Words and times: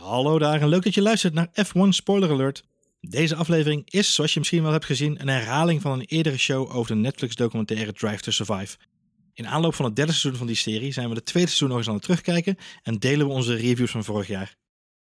Hallo 0.00 0.38
daar 0.38 0.60
en 0.60 0.68
leuk 0.68 0.82
dat 0.82 0.94
je 0.94 1.02
luistert 1.02 1.34
naar 1.34 1.48
F1 1.64 1.88
Spoiler 1.88 2.30
Alert. 2.30 2.64
Deze 3.00 3.34
aflevering 3.34 3.90
is, 3.90 4.14
zoals 4.14 4.32
je 4.32 4.38
misschien 4.38 4.62
wel 4.62 4.72
hebt 4.72 4.84
gezien, 4.84 5.20
een 5.20 5.28
herhaling 5.28 5.80
van 5.80 5.92
een 5.92 6.04
eerdere 6.04 6.38
show 6.38 6.76
over 6.76 6.94
de 6.94 7.00
Netflix-documentaire 7.00 7.92
Drive 7.92 8.20
to 8.20 8.30
Survive. 8.30 8.76
In 9.32 9.46
aanloop 9.46 9.74
van 9.74 9.84
het 9.84 9.96
derde 9.96 10.12
seizoen 10.12 10.38
van 10.38 10.46
die 10.46 10.56
serie 10.56 10.92
zijn 10.92 11.08
we 11.08 11.14
de 11.14 11.22
tweede 11.22 11.48
seizoen 11.48 11.68
nog 11.68 11.78
eens 11.78 11.88
aan 11.88 11.94
het 11.94 12.02
terugkijken 12.02 12.56
en 12.82 12.98
delen 12.98 13.26
we 13.26 13.32
onze 13.32 13.54
reviews 13.54 13.90
van 13.90 14.04
vorig 14.04 14.26
jaar. 14.26 14.56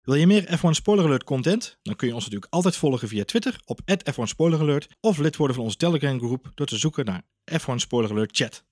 Wil 0.02 0.16
je 0.16 0.28
meer 0.28 0.60
F1 0.60 0.70
Spoiler 0.70 1.06
Alert 1.06 1.24
content? 1.24 1.78
Dan 1.82 1.96
kun 1.96 2.08
je 2.08 2.14
ons 2.14 2.24
natuurlijk 2.24 2.54
altijd 2.54 2.76
volgen 2.76 3.08
via 3.08 3.24
Twitter 3.24 3.62
op 3.66 3.80
F1 3.92 4.24
Spoiler 4.24 4.60
Alert 4.60 4.88
of 5.00 5.18
lid 5.18 5.36
worden 5.36 5.56
van 5.56 5.66
onze 5.66 5.78
Telegram 5.78 6.20
groep 6.20 6.52
door 6.56 6.68
te 6.68 6.78
zoeken 6.78 7.06
naar 7.06 7.22
F1 7.52 7.76
Spoiler 7.76 8.12
Alert 8.12 8.38
Chat. 8.38 8.64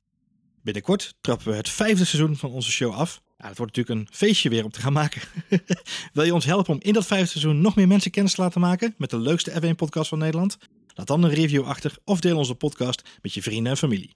Binnenkort 0.64 1.16
trappen 1.22 1.48
we 1.48 1.56
het 1.56 1.70
vijfde 1.70 2.06
seizoen 2.06 2.36
van 2.36 2.52
onze 2.52 2.72
show 2.72 2.94
af. 2.94 3.22
Ja, 3.42 3.48
het 3.48 3.58
wordt 3.58 3.76
natuurlijk 3.76 4.10
een 4.10 4.16
feestje 4.16 4.50
weer 4.50 4.64
om 4.64 4.71
te 4.71 4.80
gaan 4.80 4.94
maken. 4.94 5.21
Wil 6.14 6.24
je 6.24 6.34
ons 6.34 6.46
helpen 6.46 6.74
om 6.74 6.80
in 6.82 6.94
dat 6.94 7.06
vijfde 7.06 7.28
seizoen 7.28 7.62
nog 7.62 7.76
meer 7.76 7.88
mensen 7.88 8.12
kennis 8.12 8.34
te 8.34 8.42
laten 8.42 8.62
maken 8.62 8.93
met 8.98 9.10
de 9.10 9.20
leukste 9.20 9.52
F1-podcast 9.52 10.10
van 10.10 10.20
Nederland? 10.20 10.57
Laat 10.93 11.07
dan 11.07 11.24
een 11.24 11.34
review 11.34 11.64
achter 11.64 11.98
of 12.04 12.20
deel 12.20 12.38
onze 12.38 12.56
podcast 12.56 13.10
met 13.21 13.34
je 13.34 13.42
vrienden 13.42 13.71
en 13.71 13.78
familie. 13.78 14.15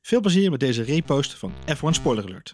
Veel 0.00 0.20
plezier 0.20 0.50
met 0.50 0.60
deze 0.60 0.82
repost 0.82 1.34
van 1.34 1.52
F1 1.76 1.90
Spoiler 1.90 2.24
Alert. 2.24 2.52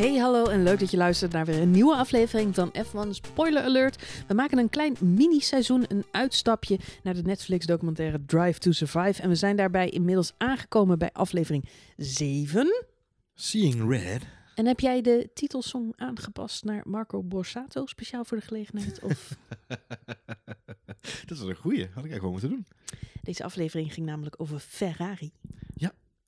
Hey, 0.00 0.16
hallo 0.16 0.44
en 0.44 0.62
leuk 0.62 0.78
dat 0.78 0.90
je 0.90 0.96
luistert 0.96 1.32
naar 1.32 1.44
weer 1.44 1.60
een 1.60 1.70
nieuwe 1.70 1.94
aflevering 1.94 2.54
van 2.54 2.72
F1 2.76 3.10
Spoiler 3.10 3.62
Alert. 3.62 4.24
We 4.28 4.34
maken 4.34 4.58
een 4.58 4.68
klein 4.68 4.96
mini-seizoen, 5.00 5.84
een 5.88 6.04
uitstapje 6.10 6.78
naar 7.02 7.14
de 7.14 7.22
Netflix-documentaire 7.22 8.24
Drive 8.26 8.58
to 8.58 8.72
Survive. 8.72 9.22
En 9.22 9.28
we 9.28 9.34
zijn 9.34 9.56
daarbij 9.56 9.88
inmiddels 9.88 10.32
aangekomen 10.36 10.98
bij 10.98 11.10
aflevering 11.12 11.68
7. 11.96 12.84
Seeing 13.34 13.90
Red. 13.90 14.22
En 14.54 14.66
heb 14.66 14.80
jij 14.80 15.00
de 15.00 15.30
titelsong 15.34 15.92
aangepast 15.96 16.64
naar 16.64 16.82
Marco 16.84 17.22
Borsato, 17.22 17.86
speciaal 17.86 18.24
voor 18.24 18.36
de 18.36 18.44
gelegenheid? 18.44 19.02
Of... 19.02 19.36
dat 21.26 21.38
is 21.38 21.40
een 21.40 21.56
goeie. 21.56 21.80
Had 21.80 22.04
ik 22.04 22.10
eigenlijk 22.10 22.14
gewoon 22.14 22.32
moeten 22.32 22.50
doen. 22.50 22.66
Deze 23.22 23.44
aflevering 23.44 23.92
ging 23.92 24.06
namelijk 24.06 24.34
over 24.38 24.58
Ferrari. 24.58 25.32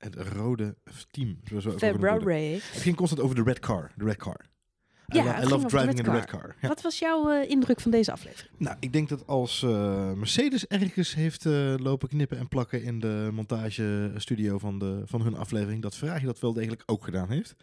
Het 0.03 0.15
rode 0.15 0.75
team. 1.11 1.39
Zoals 1.43 1.63
we. 1.65 1.77
Ferrari. 1.77 2.53
Het 2.53 2.81
ging 2.81 2.95
constant 2.95 3.21
over 3.21 3.35
de 3.35 3.43
red 3.43 3.59
car. 3.59 3.91
De 3.95 4.05
red 4.05 4.17
car. 4.17 4.39
I, 5.13 5.15
Ja, 5.17 5.23
lo- 5.23 5.45
I 5.45 5.49
love 5.49 5.67
driving 5.67 5.97
in 5.97 6.03
the 6.03 6.11
red 6.11 6.25
car. 6.25 6.55
Ja. 6.61 6.67
Wat 6.67 6.81
was 6.81 6.99
jouw 6.99 7.29
eh, 7.29 7.49
indruk 7.49 7.79
van 7.79 7.91
deze 7.91 8.11
aflevering? 8.11 8.49
Nou, 8.57 8.77
ik 8.79 8.93
denk 8.93 9.09
dat 9.09 9.27
als 9.27 9.63
eh, 9.63 10.11
Mercedes 10.13 10.67
ergens 10.67 11.15
heeft 11.15 11.45
eh, 11.45 11.73
lopen 11.77 12.09
knippen 12.09 12.37
en 12.37 12.47
plakken 12.47 12.83
in 12.83 12.99
de 12.99 13.29
montagestudio 13.33 14.57
van, 14.57 14.79
de, 14.79 15.01
van 15.05 15.21
hun 15.21 15.35
aflevering, 15.35 15.81
dat 15.81 15.95
Ferrari 15.95 16.25
dat 16.25 16.39
wel 16.39 16.53
degelijk 16.53 16.83
ook 16.85 17.03
gedaan 17.03 17.29
heeft. 17.29 17.55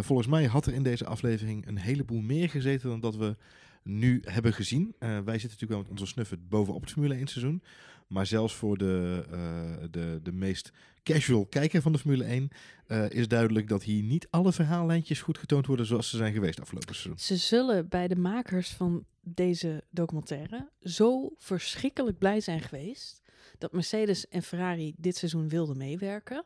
Volgens 0.00 0.28
mij 0.28 0.44
had 0.44 0.66
er 0.66 0.72
in 0.72 0.82
deze 0.82 1.06
aflevering 1.06 1.66
een 1.66 1.78
heleboel 1.78 2.20
meer 2.20 2.48
gezeten 2.48 2.88
dan 2.88 3.00
dat 3.00 3.16
we 3.16 3.36
nu 3.82 4.22
hebben 4.24 4.52
gezien. 4.52 4.94
Wij 4.98 5.18
zitten 5.18 5.42
natuurlijk 5.42 5.70
wel 5.70 5.80
met 5.80 5.90
onze 5.90 6.06
snuffert 6.06 6.48
bovenop 6.48 6.80
het 6.80 6.90
Formule 6.90 7.14
1 7.14 7.26
seizoen. 7.26 7.62
Maar 8.10 8.26
zelfs 8.26 8.54
voor 8.54 8.78
de, 8.78 9.24
eh, 9.30 9.88
de, 9.90 10.20
de 10.22 10.32
meest 10.32 10.72
casual 11.02 11.46
kijker 11.46 11.82
van 11.82 11.92
de 11.92 11.98
Formule 11.98 12.24
1 12.24 12.50
eh, 12.86 13.10
is 13.10 13.28
duidelijk 13.28 13.68
dat 13.68 13.82
hier 13.82 14.02
niet 14.02 14.26
alle 14.30 14.52
verhaallijntjes 14.52 15.20
goed 15.20 15.38
getoond 15.38 15.66
worden 15.66 15.86
zoals 15.86 16.10
ze 16.10 16.16
zijn 16.16 16.32
geweest 16.32 16.60
afgelopen 16.60 16.94
seizoen. 16.94 17.18
Ze 17.18 17.36
zullen 17.36 17.88
bij 17.88 18.08
de 18.08 18.16
makers 18.16 18.70
van 18.70 19.04
deze 19.20 19.84
documentaire 19.90 20.68
zo 20.82 21.34
verschrikkelijk 21.36 22.18
blij 22.18 22.40
zijn 22.40 22.60
geweest 22.60 23.22
dat 23.58 23.72
Mercedes 23.72 24.28
en 24.28 24.42
Ferrari 24.42 24.94
dit 24.96 25.16
seizoen 25.16 25.48
wilden 25.48 25.76
meewerken. 25.76 26.44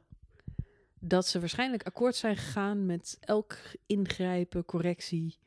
Dat 1.00 1.26
ze 1.26 1.40
waarschijnlijk 1.40 1.82
akkoord 1.82 2.16
zijn 2.16 2.36
gegaan 2.36 2.86
met 2.86 3.16
elk 3.20 3.58
ingrijpen, 3.86 4.64
correctie. 4.64 5.38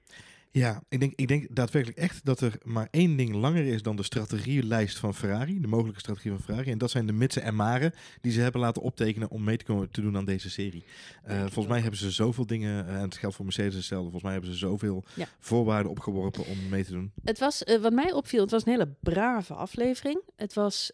Ja, 0.51 0.83
ik 0.89 0.99
denk, 0.99 1.13
ik 1.15 1.27
denk 1.27 1.55
daadwerkelijk 1.55 1.99
echt 1.99 2.25
dat 2.25 2.41
er 2.41 2.53
maar 2.63 2.87
één 2.91 3.17
ding 3.17 3.33
langer 3.33 3.65
is 3.65 3.81
dan 3.81 3.95
de 3.95 4.03
strategielijst 4.03 4.97
van 4.97 5.13
Ferrari, 5.15 5.59
de 5.61 5.67
mogelijke 5.67 5.99
strategie 5.99 6.31
van 6.31 6.39
Ferrari. 6.41 6.71
En 6.71 6.77
dat 6.77 6.91
zijn 6.91 7.05
de 7.05 7.13
mitsen 7.13 7.41
en 7.41 7.55
maren 7.55 7.93
die 8.21 8.31
ze 8.31 8.41
hebben 8.41 8.61
laten 8.61 8.81
optekenen 8.81 9.29
om 9.29 9.43
mee 9.43 9.57
te, 9.57 9.65
komen, 9.65 9.89
te 9.91 10.01
doen 10.01 10.17
aan 10.17 10.25
deze 10.25 10.49
serie. 10.49 10.83
Eh, 11.23 11.39
volgens 11.39 11.67
mij 11.67 11.79
hebben 11.81 11.99
ze 11.99 12.11
zoveel 12.11 12.45
dingen, 12.45 12.87
eh, 12.87 12.95
en 12.95 13.01
het 13.01 13.17
geldt 13.17 13.35
voor 13.35 13.45
Mercedes 13.45 13.73
hetzelfde, 13.75 14.03
volgens 14.03 14.23
mij 14.23 14.33
hebben 14.33 14.51
ze 14.51 14.57
zoveel 14.57 15.03
Ja. 15.15 15.25
voorwaarden 15.39 15.91
opgeworpen 15.91 16.45
om 16.45 16.69
mee 16.69 16.83
te 16.83 16.91
doen. 16.91 17.11
Het 17.23 17.39
was, 17.39 17.63
eh, 17.63 17.81
wat 17.81 17.93
mij 17.93 18.11
opviel, 18.11 18.41
het 18.41 18.51
was 18.51 18.65
een 18.65 18.71
hele 18.71 18.95
brave 19.01 19.53
aflevering. 19.53 20.21
Het 20.35 20.53
was 20.53 20.91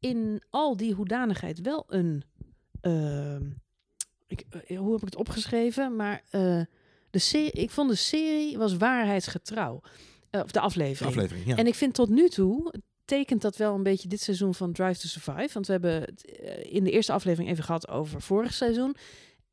in 0.00 0.42
al 0.50 0.76
die 0.76 0.94
hoedanigheid 0.94 1.60
wel 1.60 1.84
een. 1.88 2.22
ehm, 2.80 3.42
ik, 4.26 4.44
hoe 4.76 4.90
heb 4.92 4.98
ik 5.00 5.04
het 5.04 5.16
opgeschreven? 5.16 5.96
Maar 5.96 6.22
de 7.16 7.22
serie, 7.22 7.50
ik 7.50 7.70
vond 7.70 7.90
de 7.90 7.94
serie 7.96 8.58
was 8.58 8.76
waarheidsgetrouw. 8.76 9.80
Eh, 10.30 10.40
of 10.40 10.46
de 10.46 10.52
De 10.52 10.60
aflevering. 10.60 11.14
aflevering, 11.16 11.46
ja. 11.46 11.56
En 11.56 11.66
ik 11.66 11.74
vind 11.74 11.94
tot 11.94 12.08
nu 12.08 12.28
toe 12.28 12.74
tekent 13.04 13.42
dat 13.42 13.56
wel 13.56 13.74
een 13.74 13.82
beetje 13.82 14.08
dit 14.08 14.20
seizoen 14.20 14.54
van 14.54 14.72
Drive 14.72 15.00
to 15.00 15.08
Survive. 15.08 15.52
Want 15.54 15.66
we 15.66 15.72
hebben 15.72 16.00
het 16.00 16.24
eh, 16.30 16.74
in 16.74 16.84
de 16.84 16.90
eerste 16.90 17.12
aflevering 17.12 17.50
even 17.50 17.64
gehad 17.64 17.88
over 17.88 18.20
vorig 18.22 18.52
seizoen. 18.54 18.96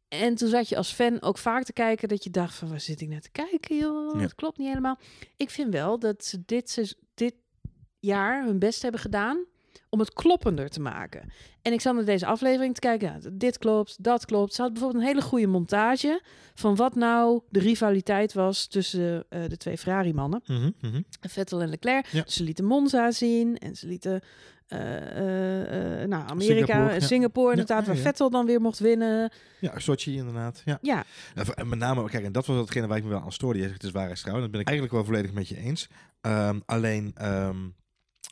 En 0.07 0.35
toen 0.35 0.49
zat 0.49 0.69
je 0.69 0.77
als 0.77 0.91
fan 0.91 1.21
ook 1.21 1.37
vaak 1.37 1.63
te 1.63 1.73
kijken 1.73 2.07
dat 2.07 2.23
je 2.23 2.29
dacht 2.29 2.55
van 2.55 2.69
waar 2.69 2.79
zit 2.81 3.01
ik 3.01 3.09
naar 3.09 3.21
te 3.21 3.31
kijken 3.31 3.77
joh, 3.77 4.15
Ja. 4.15 4.21
dat 4.21 4.35
klopt 4.35 4.57
niet 4.57 4.67
helemaal. 4.67 4.97
Ik 5.37 5.49
vind 5.49 5.73
wel 5.73 5.99
dat 5.99 6.25
ze 6.25 6.41
dit, 6.45 6.95
dit 7.13 7.33
jaar 7.99 8.45
hun 8.45 8.59
best 8.59 8.81
hebben 8.81 9.01
gedaan 9.01 9.45
om 9.93 9.99
het 9.99 10.13
kloppender 10.13 10.69
te 10.69 10.79
maken. 10.79 11.31
En 11.61 11.73
ik 11.73 11.81
zat 11.81 11.93
naar 11.95 12.05
deze 12.05 12.25
aflevering 12.25 12.73
te 12.73 12.79
kijken, 12.79 13.07
ja, 13.07 13.29
dit 13.33 13.57
klopt, 13.57 14.03
dat 14.03 14.25
klopt. 14.25 14.53
Ze 14.53 14.61
had 14.61 14.71
bijvoorbeeld 14.71 15.01
een 15.03 15.09
hele 15.09 15.21
goede 15.21 15.47
montage 15.47 16.21
van 16.53 16.75
wat 16.75 16.95
nou 16.95 17.41
de 17.49 17.59
rivaliteit 17.59 18.33
was 18.33 18.67
tussen 18.67 19.25
eh, 19.29 19.41
de 19.47 19.57
twee 19.57 19.77
Ferrari-mannen. 19.77 20.41
Mhm. 20.47 21.01
Vettel 21.21 21.61
en 21.61 21.69
Leclerc. 21.69 22.05
Ja. 22.05 22.21
Dus 22.23 22.33
ze 22.35 22.43
lieten 22.43 22.65
Monza 22.65 23.11
zien 23.11 23.57
en 23.57 23.75
ze 23.75 23.87
lieten 23.87 24.21
eh, 24.67 24.79
nou, 26.07 26.29
Amerika 26.29 26.65
Singapore. 26.65 27.01
Singapore, 27.01 27.45
Ja, 27.45 27.51
inderdaad, 27.51 27.87
waar. 27.87 27.95
Vettel 27.95 28.29
dan 28.29 28.45
weer 28.45 28.61
mocht 28.61 28.79
winnen. 28.79 29.31
Ja, 29.59 29.79
Sochi 29.79 30.15
inderdaad. 30.15 30.61
Ja. 30.65 30.77
Ja, 30.81 31.03
En 31.55 31.69
met 31.69 31.79
name, 31.79 32.09
kijk, 32.09 32.23
en 32.23 32.31
dat 32.31 32.45
was 32.45 32.57
hetgene 32.57 32.87
waar 32.87 32.97
ik 32.97 33.03
me 33.03 33.09
wel 33.09 33.21
aan 33.21 33.31
stoorde. 33.31 33.57
Je 33.59 33.63
zegt 33.63 33.75
het 33.75 33.83
is 33.83 33.91
waarheidstrouw. 33.91 34.35
En 34.35 34.41
dat 34.41 34.51
ben 34.51 34.59
ik 34.59 34.67
eigenlijk 34.67 34.95
wel 34.97 35.05
volledig 35.05 35.33
met 35.33 35.47
je 35.47 35.57
eens. 35.57 35.89
Ehm, 36.21 36.59
alleen, 36.65 37.11
ehm, 37.15 37.57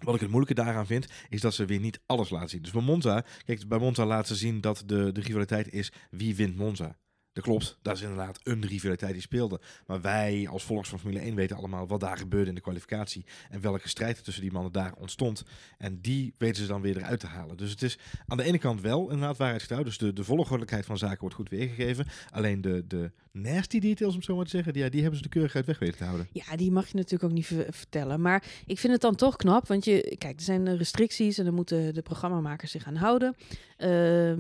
wat 0.04 0.16
ik 0.16 0.22
het 0.22 0.30
moeilijke 0.30 0.64
daaraan 0.64 0.86
vind, 0.86 1.08
is 1.30 1.42
dat 1.42 1.54
ze 1.54 1.66
weer 1.66 1.80
niet 1.80 2.00
alles 2.06 2.30
laten 2.30 2.50
zien. 2.50 2.62
Dus 2.62 2.72
bij 2.72 2.82
Monza, 2.82 3.26
kijk, 3.46 3.68
bij 3.68 3.80
Monza 3.80 4.06
laten 4.06 4.28
ze 4.28 4.36
zien 4.36 4.62
dat 4.62 4.84
de, 4.86 5.12
de 5.12 5.22
rivaliteit 5.22 5.74
is 5.74 5.92
wie 6.10 6.36
wint 6.36 6.56
Monza. 6.56 6.98
Dat 7.34 7.44
klopt, 7.44 7.78
dat 7.82 7.96
is 7.96 8.02
inderdaad 8.02 8.40
een 8.44 8.66
rivaliteit 8.66 9.12
die 9.14 9.22
speelde. 9.22 9.60
Maar 9.86 10.02
wij 10.02 10.48
als 10.50 10.64
volgers 10.64 10.90
van 10.90 11.00
Formule 11.00 11.20
1 11.20 11.36
weten 11.36 11.56
allemaal 11.56 11.88
wat 11.88 12.00
daar 12.00 12.18
gebeurde 12.18 12.50
in 12.50 12.56
de 12.56 12.62
kwalificatie. 12.62 13.26
En 13.50 13.62
welke 13.62 13.90
strijd 13.90 14.18
er 14.18 14.24
tussen 14.24 14.44
die 14.44 14.52
mannen 14.52 14.72
daar 14.72 14.94
ontstond. 14.98 15.44
En 15.78 16.02
die 16.02 16.34
weten 16.38 16.62
ze 16.62 16.68
dan 16.68 16.82
weer 16.82 16.98
eruit 16.98 17.20
te 17.20 17.28
halen. 17.28 17.58
Dus 17.58 17.72
het 17.72 17.82
is 17.82 17.98
aan 18.28 18.38
de 18.38 18.44
ene 18.44 18.58
kant 18.58 18.82
wel 18.82 19.02
inderdaad 19.10 19.38
waarheidsgetrouw. 19.38 19.84
Dus 19.84 19.98
de, 19.98 20.14
de 20.14 20.24
volgordelijkheid 20.24 20.86
van 20.86 20.98
zaken 20.98 21.20
wordt 21.20 21.36
goed 21.36 21.50
weergegeven. 21.50 22.06
Alleen 22.30 22.62
de, 22.62 22.84
de 22.88 23.12
nasty 23.32 23.80
details, 23.80 24.16
om 24.16 24.22
zo 24.22 24.36
maar 24.36 24.46
te 24.46 24.50
zeggen, 24.52 24.74
die, 24.74 24.90
die 24.90 25.00
hebben 25.02 25.18
ze 25.18 25.24
de 25.24 25.30
keurigheid 25.32 25.66
weg 25.66 25.80
weten 25.80 25.98
te 25.98 26.04
houden. 26.04 26.28
ja, 26.32 26.56
die 26.56 26.72
mag 26.72 26.88
je 26.88 26.96
natuurlijk 26.98 27.24
ook 27.24 27.32
niet 27.38 27.46
ver- 27.46 27.66
vertellen. 27.70 28.22
Maar 28.22 28.44
ik 28.66 28.80
vind 28.80 28.94
het 28.94 29.02
dan 29.02 29.16
toch 29.16 29.36
knap, 29.36 29.68
want 29.68 29.86
je, 29.86 30.16
kijk, 30.18 30.38
er 30.38 30.46
zijn 30.46 30.78
restricties 30.78 31.38
en 31.38 31.44
daar 31.44 31.54
moeten 31.54 31.94
de 31.94 32.02
programmamakers 32.02 32.72
zich 32.72 32.86
aan 32.86 32.96
houden. 32.96 33.36
Eh, 33.78 34.34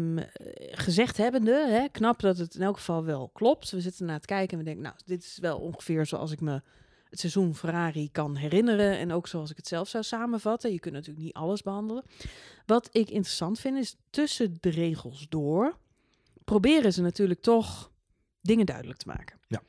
gezegd 0.71 1.17
hebbende, 1.17 1.67
hè, 1.69 1.87
knap 1.91 2.19
dat 2.19 2.37
het 2.37 2.55
in 2.55 2.61
elk 2.61 2.79
wel 2.85 3.29
klopt. 3.33 3.71
We 3.71 3.81
zitten 3.81 4.05
naar 4.05 4.15
het 4.15 4.25
kijken 4.25 4.51
en 4.51 4.57
we 4.57 4.63
denken, 4.63 4.83
nou, 4.83 4.95
dit 5.05 5.23
is 5.23 5.37
wel 5.37 5.59
ongeveer 5.59 6.05
zoals 6.05 6.31
ik 6.31 6.41
me 6.41 6.61
het 7.09 7.19
seizoen 7.19 7.55
Ferrari 7.55 8.11
kan 8.11 8.35
herinneren. 8.35 8.97
En 8.97 9.11
ook 9.11 9.27
zoals 9.27 9.49
ik 9.49 9.57
het 9.57 9.67
zelf 9.67 9.87
zou 9.87 10.03
samenvatten. 10.03 10.71
Je 10.71 10.79
kunt 10.79 10.93
natuurlijk 10.93 11.25
niet 11.25 11.33
alles 11.33 11.61
behandelen. 11.61 12.03
Wat 12.65 12.89
ik 12.91 13.09
interessant 13.09 13.59
vind, 13.59 13.77
is 13.77 13.95
tussen 14.09 14.57
de 14.59 14.69
regels 14.69 15.25
door 15.29 15.77
proberen 16.43 16.93
ze 16.93 17.01
natuurlijk 17.01 17.41
toch 17.41 17.91
dingen 18.41 18.65
duidelijk 18.65 18.99
te 18.99 19.07
maken. 19.07 19.39
Ja. 19.47 19.61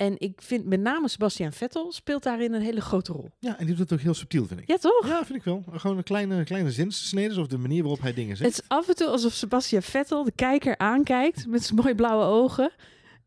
En 0.00 0.14
ik 0.18 0.42
vind 0.42 0.64
met 0.66 0.80
name 0.80 1.08
Sebastian 1.08 1.52
Vettel 1.52 1.92
speelt 1.92 2.22
daarin 2.22 2.52
een 2.52 2.60
hele 2.60 2.80
grote 2.80 3.12
rol. 3.12 3.30
Ja, 3.38 3.58
en 3.58 3.66
die 3.66 3.74
doet 3.74 3.90
het 3.90 3.98
ook 3.98 4.04
heel 4.04 4.14
subtiel, 4.14 4.46
vind 4.46 4.60
ik. 4.60 4.68
Ja, 4.68 4.76
toch? 4.76 5.06
Ja, 5.06 5.24
vind 5.24 5.38
ik 5.38 5.44
wel. 5.44 5.64
Gewoon 5.72 5.96
een 5.96 6.02
kleine, 6.02 6.44
kleine 6.44 6.70
zinsnede, 6.70 7.40
of 7.40 7.46
de 7.46 7.58
manier 7.58 7.82
waarop 7.82 8.00
hij 8.00 8.14
dingen 8.14 8.30
Het 8.30 8.38
zegt. 8.38 8.52
is 8.52 8.68
af 8.68 8.88
en 8.88 8.94
toe 8.94 9.06
alsof 9.06 9.32
Sebastian 9.32 9.82
Vettel 9.82 10.24
de 10.24 10.32
kijker 10.34 10.78
aankijkt 10.78 11.46
met 11.46 11.62
zijn 11.64 11.78
mooie 11.80 11.94
blauwe 11.94 12.24
ogen. 12.24 12.70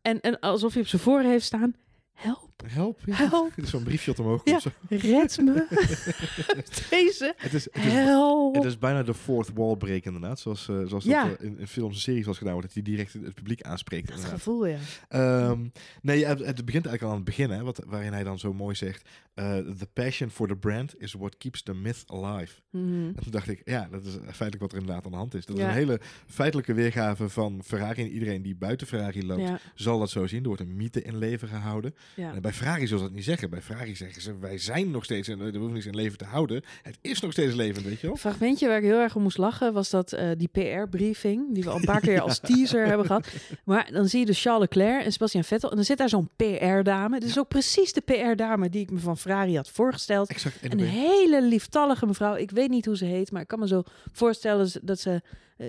En, 0.02 0.20
en 0.20 0.40
alsof 0.40 0.72
hij 0.72 0.82
op 0.82 0.88
zijn 0.88 1.02
voor 1.02 1.20
heeft 1.20 1.44
staan. 1.44 1.74
Help 2.12 2.53
Help. 2.66 3.00
Help. 3.10 3.52
Is 3.56 3.70
zo'n 3.70 3.82
briefje 3.82 4.10
wat 4.10 4.20
omhoog 4.20 4.40
Ja. 4.44 4.58
zo. 4.60 4.70
Red 4.88 5.38
me. 5.40 5.66
Deze. 6.90 7.34
Het 7.36 7.52
is, 7.54 7.64
het 7.72 7.84
is 7.84 7.92
Help. 7.92 8.54
Het 8.54 8.64
is 8.64 8.78
bijna 8.78 9.02
de 9.02 9.14
fourth 9.14 9.50
wall 9.54 9.76
break 9.76 10.04
inderdaad. 10.04 10.40
Zoals, 10.40 10.68
eh, 10.68 10.80
zoals 10.86 11.04
Ja. 11.04 11.28
dat 11.28 11.38
eh, 11.38 11.46
in, 11.46 11.58
in 11.58 11.66
films 11.66 11.94
en 11.94 12.00
series 12.00 12.26
was 12.26 12.38
gedaan 12.38 12.52
wordt. 12.52 12.66
Dat 12.74 12.84
hij 12.84 12.92
direct 12.94 13.12
het, 13.12 13.34
publiek 13.34 13.62
aanspreekt. 13.62 14.06
Dat 14.06 14.14
inderdaad. 14.16 14.38
gevoel, 14.38 14.66
ja. 14.66 14.78
Ehm, 15.08 15.60
nee, 16.02 16.26
het, 16.26 16.38
het 16.38 16.64
begint 16.64 16.86
eigenlijk 16.86 17.02
al 17.02 17.08
aan 17.08 17.14
het 17.16 17.24
begin. 17.24 17.50
Hè, 17.50 17.62
wat, 17.62 17.82
waarin 17.86 18.12
hij 18.12 18.24
dan 18.24 18.38
zo 18.38 18.52
mooi 18.52 18.74
zegt. 18.74 19.08
eh, 19.34 19.56
the 19.56 19.86
passion 19.92 20.30
for 20.30 20.48
the 20.48 20.56
brand 20.56 21.00
is 21.00 21.12
what 21.12 21.36
keeps 21.36 21.62
the 21.62 21.74
myth 21.74 22.02
alive. 22.06 22.54
Mhm. 22.70 22.84
En 23.06 23.22
toen 23.22 23.30
dacht 23.32 23.48
ik, 23.48 23.62
ja, 23.64 23.88
dat 23.90 24.04
is 24.04 24.12
feitelijk 24.12 24.58
wat 24.60 24.72
er 24.72 24.78
inderdaad 24.78 25.04
aan 25.04 25.10
de 25.10 25.16
hand 25.16 25.34
is. 25.34 25.46
Dat 25.46 25.56
Ja. 25.56 25.62
is 25.62 25.68
een 25.68 25.74
hele 25.78 26.00
feitelijke 26.26 26.74
weergave 26.74 27.28
van 27.28 27.62
Ferrari. 27.64 28.02
En 28.02 28.08
iedereen 28.10 28.42
die 28.42 28.54
buiten 28.54 28.86
Ferrari 28.86 29.26
loopt, 29.26 29.40
Ja, 29.40 29.58
zal 29.74 29.98
dat 29.98 30.10
zo 30.10 30.26
zien. 30.26 30.40
Er 30.40 30.46
wordt 30.46 30.62
een 30.62 30.76
mythe 30.76 31.02
in 31.02 31.16
leven 31.18 31.48
gehouden. 31.48 31.94
ja. 32.16 32.34
En 32.34 32.42
bij 32.42 32.52
Ferrari 32.54 32.86
zullen 32.86 32.98
ze 33.02 33.08
dat 33.08 33.14
niet 33.16 33.24
zeggen. 33.24 33.50
Bij 33.50 33.62
Ferrari 33.62 33.96
zeggen 33.96 34.22
ze, 34.22 34.38
wij 34.38 34.58
zijn 34.58 34.90
nog 34.90 35.04
steeds, 35.04 35.28
en 35.28 35.38
we 35.38 35.44
hoeven 35.58 35.72
niks 35.72 35.86
in 35.86 35.94
leven 35.94 36.18
te 36.18 36.24
houden. 36.24 36.62
Het 36.82 36.98
is 37.00 37.20
nog 37.20 37.32
steeds 37.32 37.54
levend, 37.54 37.86
weet 37.86 38.00
je 38.00 38.06
wel. 38.06 38.16
Fragmentje 38.16 38.68
waar 38.68 38.76
ik 38.76 38.82
heel 38.84 38.98
erg 39.00 39.16
om 39.16 39.22
moest 39.22 39.38
lachen 39.38 39.72
was 39.72 39.90
dat 39.90 40.12
eh, 40.12 40.28
die 40.36 40.48
PR-briefing, 40.48 41.54
die 41.54 41.62
we 41.64 41.70
al 41.70 41.76
een 41.76 41.84
paar 41.84 42.00
keer 42.00 42.20
als 42.20 42.38
teaser 42.48 42.86
hebben 42.86 43.06
gehad. 43.06 43.28
Maar 43.64 43.88
dan 43.92 44.08
zie 44.08 44.20
je 44.20 44.26
dus 44.26 44.42
Charles 44.42 44.60
Leclerc 44.62 45.04
en 45.04 45.12
Sebastian 45.12 45.44
Vettel 45.44 45.70
en 45.70 45.76
dan 45.76 45.84
zit 45.84 45.98
daar 45.98 46.08
zo'n 46.08 46.28
PR-dame. 46.36 47.20
Dit 47.20 47.28
is 47.28 47.38
ook 47.38 47.48
precies 47.48 47.92
de 47.92 48.00
PR-dame 48.00 48.68
die 48.68 48.80
ik 48.82 48.90
me 48.90 48.98
van 48.98 49.18
Ferrari 49.18 49.56
had 49.56 49.70
voorgesteld. 49.70 50.28
Exact. 50.30 50.60
En 50.60 50.70
Een 50.72 50.86
hele 50.86 51.42
lieftallige 51.42 52.06
mevrouw. 52.06 52.34
Ik 52.36 52.50
weet 52.50 52.70
niet 52.70 52.86
hoe 52.86 52.96
ze 52.96 53.04
heet, 53.04 53.30
maar 53.32 53.42
ik 53.42 53.48
kan 53.48 53.58
me 53.58 53.66
zo 53.66 53.82
voorstellen 54.12 54.70
dat 54.82 55.00
ze 55.00 55.20
eh, 55.56 55.66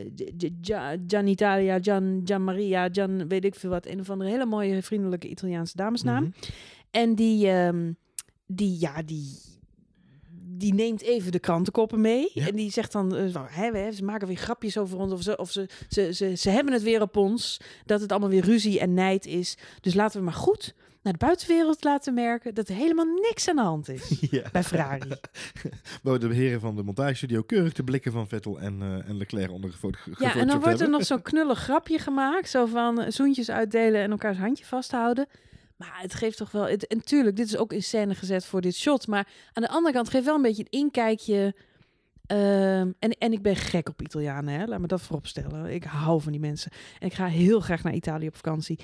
Gia- 0.61 0.95
Gian 1.07 1.27
Italia, 1.27 1.77
Gian, 1.81 2.21
Gian 2.25 2.43
Maria, 2.43 2.89
Gian 2.91 3.27
weet 3.27 3.45
ik 3.45 3.55
veel 3.55 3.69
wat, 3.69 3.85
een 3.85 3.99
of 3.99 4.09
andere 4.09 4.29
hele 4.29 4.45
mooie 4.45 4.81
vriendelijke 4.83 5.27
Italiaanse 5.27 5.77
damesnaam. 5.77 6.23
Mhm. 6.23 6.31
En 6.95 7.15
die, 7.15 7.47
ehm, 7.49 7.91
die, 8.47 8.79
ja, 8.79 9.01
die, 9.03 9.39
die 10.57 10.73
neemt 10.73 11.01
even 11.01 11.31
de 11.31 11.39
krantenkoppen 11.39 12.01
mee. 12.01 12.29
Ja. 12.33 12.47
En 12.47 12.55
die 12.55 12.71
zegt 12.71 12.91
dan, 12.91 13.15
eh, 13.15 13.35
hè, 13.47 13.71
we- 13.71 13.91
ze 13.95 14.03
maken 14.03 14.27
weer 14.27 14.37
grapjes 14.37 14.77
over 14.77 14.97
ons. 14.97 15.11
Of, 15.13 15.21
ze, 15.21 15.37
of 15.37 15.51
ze, 15.51 15.67
ze, 15.89 16.13
ze, 16.13 16.35
ze 16.35 16.49
hebben 16.49 16.73
het 16.73 16.83
weer 16.83 17.01
op 17.01 17.17
ons. 17.17 17.59
Dat 17.85 18.01
het 18.01 18.11
allemaal 18.11 18.29
weer 18.29 18.43
ruzie 18.43 18.79
en 18.79 18.93
nijd 18.93 19.25
is. 19.25 19.57
Dus 19.81 19.93
laten 19.93 20.19
we 20.19 20.25
maar 20.25 20.33
goed 20.33 20.73
naar 21.01 21.13
de 21.13 21.25
buitenwereld 21.25 21.83
laten 21.83 22.13
merken 22.13 22.53
dat 22.53 22.69
er 22.69 22.75
helemaal 22.75 23.05
niks 23.05 23.47
aan 23.49 23.55
de 23.55 23.61
hand 23.61 23.89
is. 23.89 24.09
Ja. 24.31 24.49
Bij 24.51 24.63
Ferrari. 24.63 25.09
Waar 26.03 26.19
de 26.19 26.33
heren 26.33 26.59
van 26.59 26.75
de 26.75 26.83
montagestudio 26.83 27.41
keurig 27.41 27.73
de 27.73 27.83
blikken 27.83 28.11
van 28.11 28.27
Vettel 28.27 28.59
en, 28.59 28.81
eh, 28.81 29.09
en 29.09 29.17
Leclerc 29.17 29.51
onder 29.51 29.75
Ja, 30.19 30.35
en 30.35 30.47
dan 30.47 30.59
wordt 30.59 30.81
er 30.81 30.89
nog 30.89 31.05
zo'n 31.05 31.21
knullig 31.21 31.59
grapje 31.59 31.99
gemaakt. 31.99 32.49
Zo 32.49 32.65
van 32.65 33.01
eh, 33.01 33.11
zoentjes 33.11 33.49
uitdelen 33.51 34.01
en 34.01 34.11
elkaars 34.11 34.37
handje 34.37 34.65
vasthouden. 34.65 35.27
Maar 35.75 35.99
het 36.01 36.13
geeft 36.13 36.37
toch 36.37 36.51
wel... 36.51 36.67
En 36.67 37.03
tuurlijk, 37.03 37.35
dit 37.35 37.47
is 37.47 37.57
ook 37.57 37.73
in 37.73 37.83
scène 37.83 38.15
gezet 38.15 38.45
voor 38.45 38.61
dit 38.61 38.75
shot. 38.75 39.07
Maar 39.07 39.27
aan 39.53 39.63
de 39.63 39.69
andere 39.69 39.93
kant 39.93 40.09
geeft 40.09 40.25
wel 40.25 40.35
een 40.35 40.41
beetje 40.41 40.65
een 40.69 40.79
inkijkje... 40.79 41.55
ehm, 42.25 42.91
en, 42.99 43.11
en 43.17 43.31
ik 43.31 43.41
ben 43.41 43.55
gek 43.55 43.89
op 43.89 44.01
Italianen, 44.01 44.59
hè? 44.59 44.65
laat 44.65 44.79
me 44.79 44.87
dat 44.87 45.01
vooropstellen. 45.01 45.73
Ik 45.73 45.83
hou 45.83 46.21
van 46.21 46.31
die 46.31 46.41
mensen. 46.41 46.71
En 46.99 47.07
ik 47.07 47.13
ga 47.13 47.25
heel 47.25 47.59
graag 47.59 47.83
naar 47.83 47.93
Italië 47.93 48.27
op 48.27 48.35
vakantie. 48.35 48.79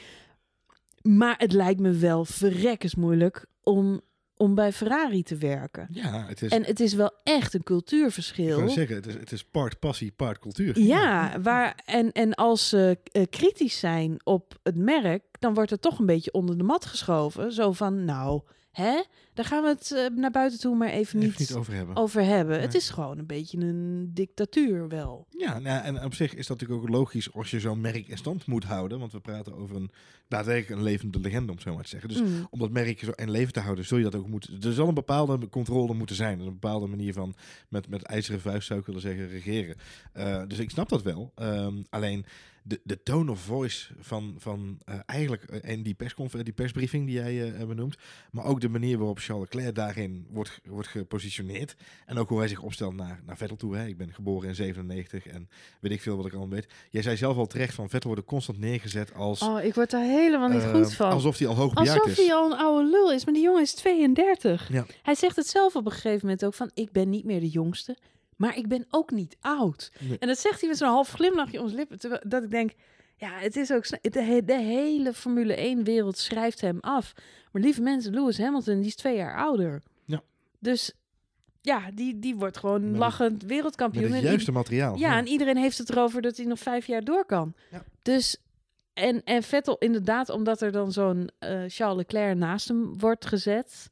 Maar 1.02 1.36
het 1.38 1.52
lijkt 1.52 1.80
me 1.80 1.92
wel 1.92 2.26
verrekkers 2.26 2.96
moeilijk 2.96 3.46
om, 3.64 4.02
om 4.42 4.56
bij 4.56 4.74
Ferrari 4.74 5.24
te 5.24 5.38
werken. 5.38 5.88
Ja, 5.92 6.26
het 6.28 6.42
is, 6.42 6.52
En 6.52 6.64
het 6.64 6.80
is 6.80 6.94
wel 6.94 7.12
echt 7.24 7.54
een 7.54 7.60
ik 7.60 7.66
cultuurverschil. 7.66 8.58
wou 8.58 8.70
zeggen, 8.70 8.96
het 8.96 9.08
is, 9.08 9.14
het 9.14 9.32
is 9.32 9.44
part 9.44 9.80
passie, 9.80 10.12
part 10.12 10.40
cultuur. 10.40 10.80
Ja, 10.80 11.42
waar, 11.42 11.82
en, 11.86 12.12
en 12.12 12.34
als 12.34 12.70
ze 12.70 12.98
eh, 13.04 13.24
kritisch 13.30 13.80
zijn 13.80 14.22
op 14.24 14.60
het 14.64 14.76
merk, 14.76 15.24
dan 15.40 15.54
wordt 15.54 15.70
het 15.70 15.82
toch 15.82 16.00
een 16.00 16.06
beetje 16.06 16.32
onder 16.34 16.58
de 16.58 16.64
mat 16.64 16.86
geschoven. 16.86 17.52
Zo 17.52 17.72
van, 17.72 18.06
nou, 18.06 18.42
hè, 18.72 19.04
daar 19.34 19.46
gaan 19.46 19.64
we 19.64 19.70
het 19.70 19.92
eh, 19.92 20.06
naar 20.18 20.32
buiten 20.32 20.60
toe 20.60 20.76
maar 20.76 20.88
even 20.90 21.00
Even 21.00 21.20
niet, 21.20 21.40
niet 21.40 21.54
over 21.54 21.74
hebben. 21.74 21.96
over 21.96 22.24
hebben. 22.24 22.62
Het 22.62 22.74
is 22.74 22.90
gewoon 22.90 23.18
een 23.18 23.26
beetje 23.26 23.58
een 23.58 24.12
dictatuur 24.14 24.88
wel. 24.88 25.28
Ja, 25.30 25.60
nou, 25.60 25.84
en 25.84 26.04
op 26.04 26.14
zich 26.14 26.34
is 26.36 26.48
dat 26.48 26.60
natuurlijk 26.60 26.84
ook 26.90 26.96
logisch 26.96 27.34
als 27.34 27.52
je 27.52 27.60
zo'n 27.60 27.82
merk 27.82 28.08
in 28.08 28.18
stand 28.18 28.46
moet 28.46 28.64
houden. 28.64 29.00
Want 29.00 29.12
we 29.12 29.20
praten 29.20 29.54
over 29.56 29.76
een 29.76 29.92
daadwerkelijk 30.28 30.80
een 30.80 30.86
levende 30.88 31.20
legende, 31.20 31.48
om 31.52 31.58
het 31.58 31.64
zo 31.68 31.74
maar 31.74 31.84
te 31.84 31.90
zeggen. 31.90 32.10
Dus 32.10 32.22
Mm. 32.22 32.48
om 32.50 32.60
dat 32.60 32.72
merk 32.72 33.00
zo 33.00 33.12
in 33.16 33.32
leven 33.32 33.54
te 33.54 33.60
houden, 33.60 33.86
zul 33.86 33.98
je 33.98 34.04
dat 34.04 34.16
ook 34.16 34.28
moeten. 34.28 34.62
Er 34.62 34.74
zal 34.74 34.88
een 34.88 34.94
bepaalde 34.94 35.50
controle 35.50 35.94
moeten 35.94 36.16
zijn. 36.16 36.40
Een 36.40 36.46
bepaalde 36.46 36.88
manier 36.88 37.14
van 37.14 37.36
met, 37.70 37.90
met 37.90 38.02
ijzeren 38.04 38.42
vuist 38.42 38.68
zou 38.68 38.80
ik 38.80 38.86
willen 38.86 39.02
zeggen 39.02 39.28
regeren. 39.28 39.76
Eh, 40.14 40.44
dus 40.48 40.60
ik 40.60 40.70
snap 40.70 40.90
dat 40.90 41.02
wel. 41.02 41.32
Ehm, 41.36 41.74
alleen 41.90 42.26
de, 42.64 42.80
de 42.84 43.04
tone 43.04 43.32
of 43.32 43.40
voice 43.40 43.94
van, 44.00 44.36
van 44.38 44.80
eh, 44.86 44.96
eigenlijk 45.06 45.44
eh, 45.44 45.72
en 45.72 45.84
die, 45.84 45.94
persconfer- 45.94 46.44
die 46.44 46.54
persbriefing 46.54 47.06
die 47.06 47.16
jij 47.16 47.54
eh 47.54 47.66
benoemt, 47.68 47.98
maar 48.32 48.46
ook 48.46 48.62
de 48.62 48.70
manier 48.70 48.98
waarop 48.98 49.20
Charles 49.20 49.48
Leclerc 49.54 49.76
daarin 49.76 50.28
wordt, 50.30 50.60
wordt 50.66 50.88
gepositioneerd 50.88 51.76
en 52.06 52.18
ook 52.18 52.30
hoe 52.30 52.38
hij 52.40 52.48
zich 52.48 52.62
opstelt 52.62 52.96
naar, 52.96 53.22
naar 53.26 53.38
Vettel 53.38 53.56
toe. 53.56 53.76
Hè. 53.76 53.86
Ik 53.88 53.98
ben 53.98 54.14
geboren 54.14 54.48
in 54.50 54.56
97 54.56 55.28
en 55.28 55.50
weet 55.80 55.92
ik 55.92 56.02
veel 56.02 56.18
wat 56.18 56.26
ik 56.26 56.34
al 56.34 56.50
weet. 56.50 56.68
Jij 56.90 57.02
zei 57.02 57.18
zelf 57.18 57.38
al 57.38 57.48
terecht 57.48 57.74
van 57.74 57.90
Vettel 57.90 58.10
wordt 58.10 58.26
constant 58.28 58.60
neergezet 58.60 59.14
als 59.14 59.42
Oh, 59.42 59.64
ik 59.64 59.74
word 59.74 59.90
daar 59.92 60.04
helemaal 60.06 60.50
niet 60.50 60.64
goed 60.64 60.94
van. 60.94 61.12
alsof 61.12 61.38
hij 61.38 61.48
al 61.48 61.56
hoogbejaard 61.56 62.00
Alsof 62.02 62.12
is. 62.20 62.26
hij 62.26 62.36
al 62.36 62.52
een 62.52 62.58
oude 62.58 62.90
lul 62.90 63.12
is, 63.12 63.26
maar 63.26 63.34
die 63.34 63.44
jongen 63.44 63.62
is 63.62 63.74
32. 63.74 64.70
Ja. 64.72 64.86
Hij 65.04 65.16
zegt 65.16 65.36
het 65.36 65.48
zelf 65.48 65.76
op 65.76 65.86
een 65.86 65.92
gegeven 65.92 66.20
moment 66.22 66.46
ook 66.46 66.54
van, 66.54 66.72
ik 66.74 66.92
ben 66.92 67.10
niet 67.10 67.26
meer 67.26 67.40
de 67.40 67.50
jongste, 67.50 67.98
maar 68.42 68.58
ik 68.58 68.68
ben 68.68 68.86
ook 68.90 69.12
niet 69.12 69.38
oud. 69.42 69.92
Nee. 70.00 70.18
En 70.20 70.28
dat 70.28 70.40
zegt 70.40 70.60
hij 70.60 70.70
met 70.70 70.78
zo'n 70.78 70.88
half 70.88 71.10
glimlachje 71.12 71.60
om 71.60 71.66
zijn 71.66 71.80
lippen, 71.80 72.00
terwijl 72.00 72.22
dat 72.28 72.44
ik 72.44 72.52
denk, 72.52 72.72
ja, 73.16 73.32
het 73.38 73.56
is 73.56 73.72
ook, 73.72 73.88
de, 74.02 74.42
de 74.46 74.58
hele 74.60 75.14
Formule 75.14 75.54
1 75.56 75.84
wereld 75.84 76.18
schrijft 76.18 76.62
hem 76.62 76.78
af. 76.80 77.14
Maar 77.52 77.62
lieve 77.62 77.82
mensen, 77.82 78.14
Lewis 78.14 78.38
Hamilton, 78.38 78.78
die 78.78 78.86
is 78.88 78.96
twee 78.96 79.16
jaar 79.16 79.38
ouder. 79.38 79.82
Ja. 80.06 80.22
Dus 80.60 80.92
ja, 81.62 81.92
die, 81.94 82.20
die 82.20 82.36
wordt 82.36 82.58
gewoon 82.58 82.82
Met 82.82 82.90
het- 82.90 83.00
lachend 83.00 83.32
Met 83.32 83.46
wereldkampioen. 83.46 84.04
het 84.12 84.14
En 84.14 84.22
juiste 84.30 84.52
materiaal. 84.52 84.98
ja, 84.98 85.18
en 85.18 85.28
iedereen 85.28 85.58
heeft 85.58 85.78
het 85.78 85.90
erover 85.90 86.22
dat 86.22 86.38
hij 86.38 86.46
nog 86.46 86.60
vijf 86.60 86.86
jaar 86.88 87.04
door 87.04 87.26
kan. 87.26 87.54
Ja. 87.72 87.84
Dus, 88.02 88.38
en, 88.94 89.24
en 89.24 89.44
Vettel 89.44 89.78
inderdaad, 89.78 90.30
omdat 90.30 90.62
er 90.62 90.72
dan 90.72 90.92
zo'n 90.92 91.30
eh, 91.40 91.64
Charles 91.68 91.98
Leclerc 91.98 92.38
naast 92.38 92.68
hem 92.68 93.00
wordt 93.00 93.26
gezet, 93.26 93.90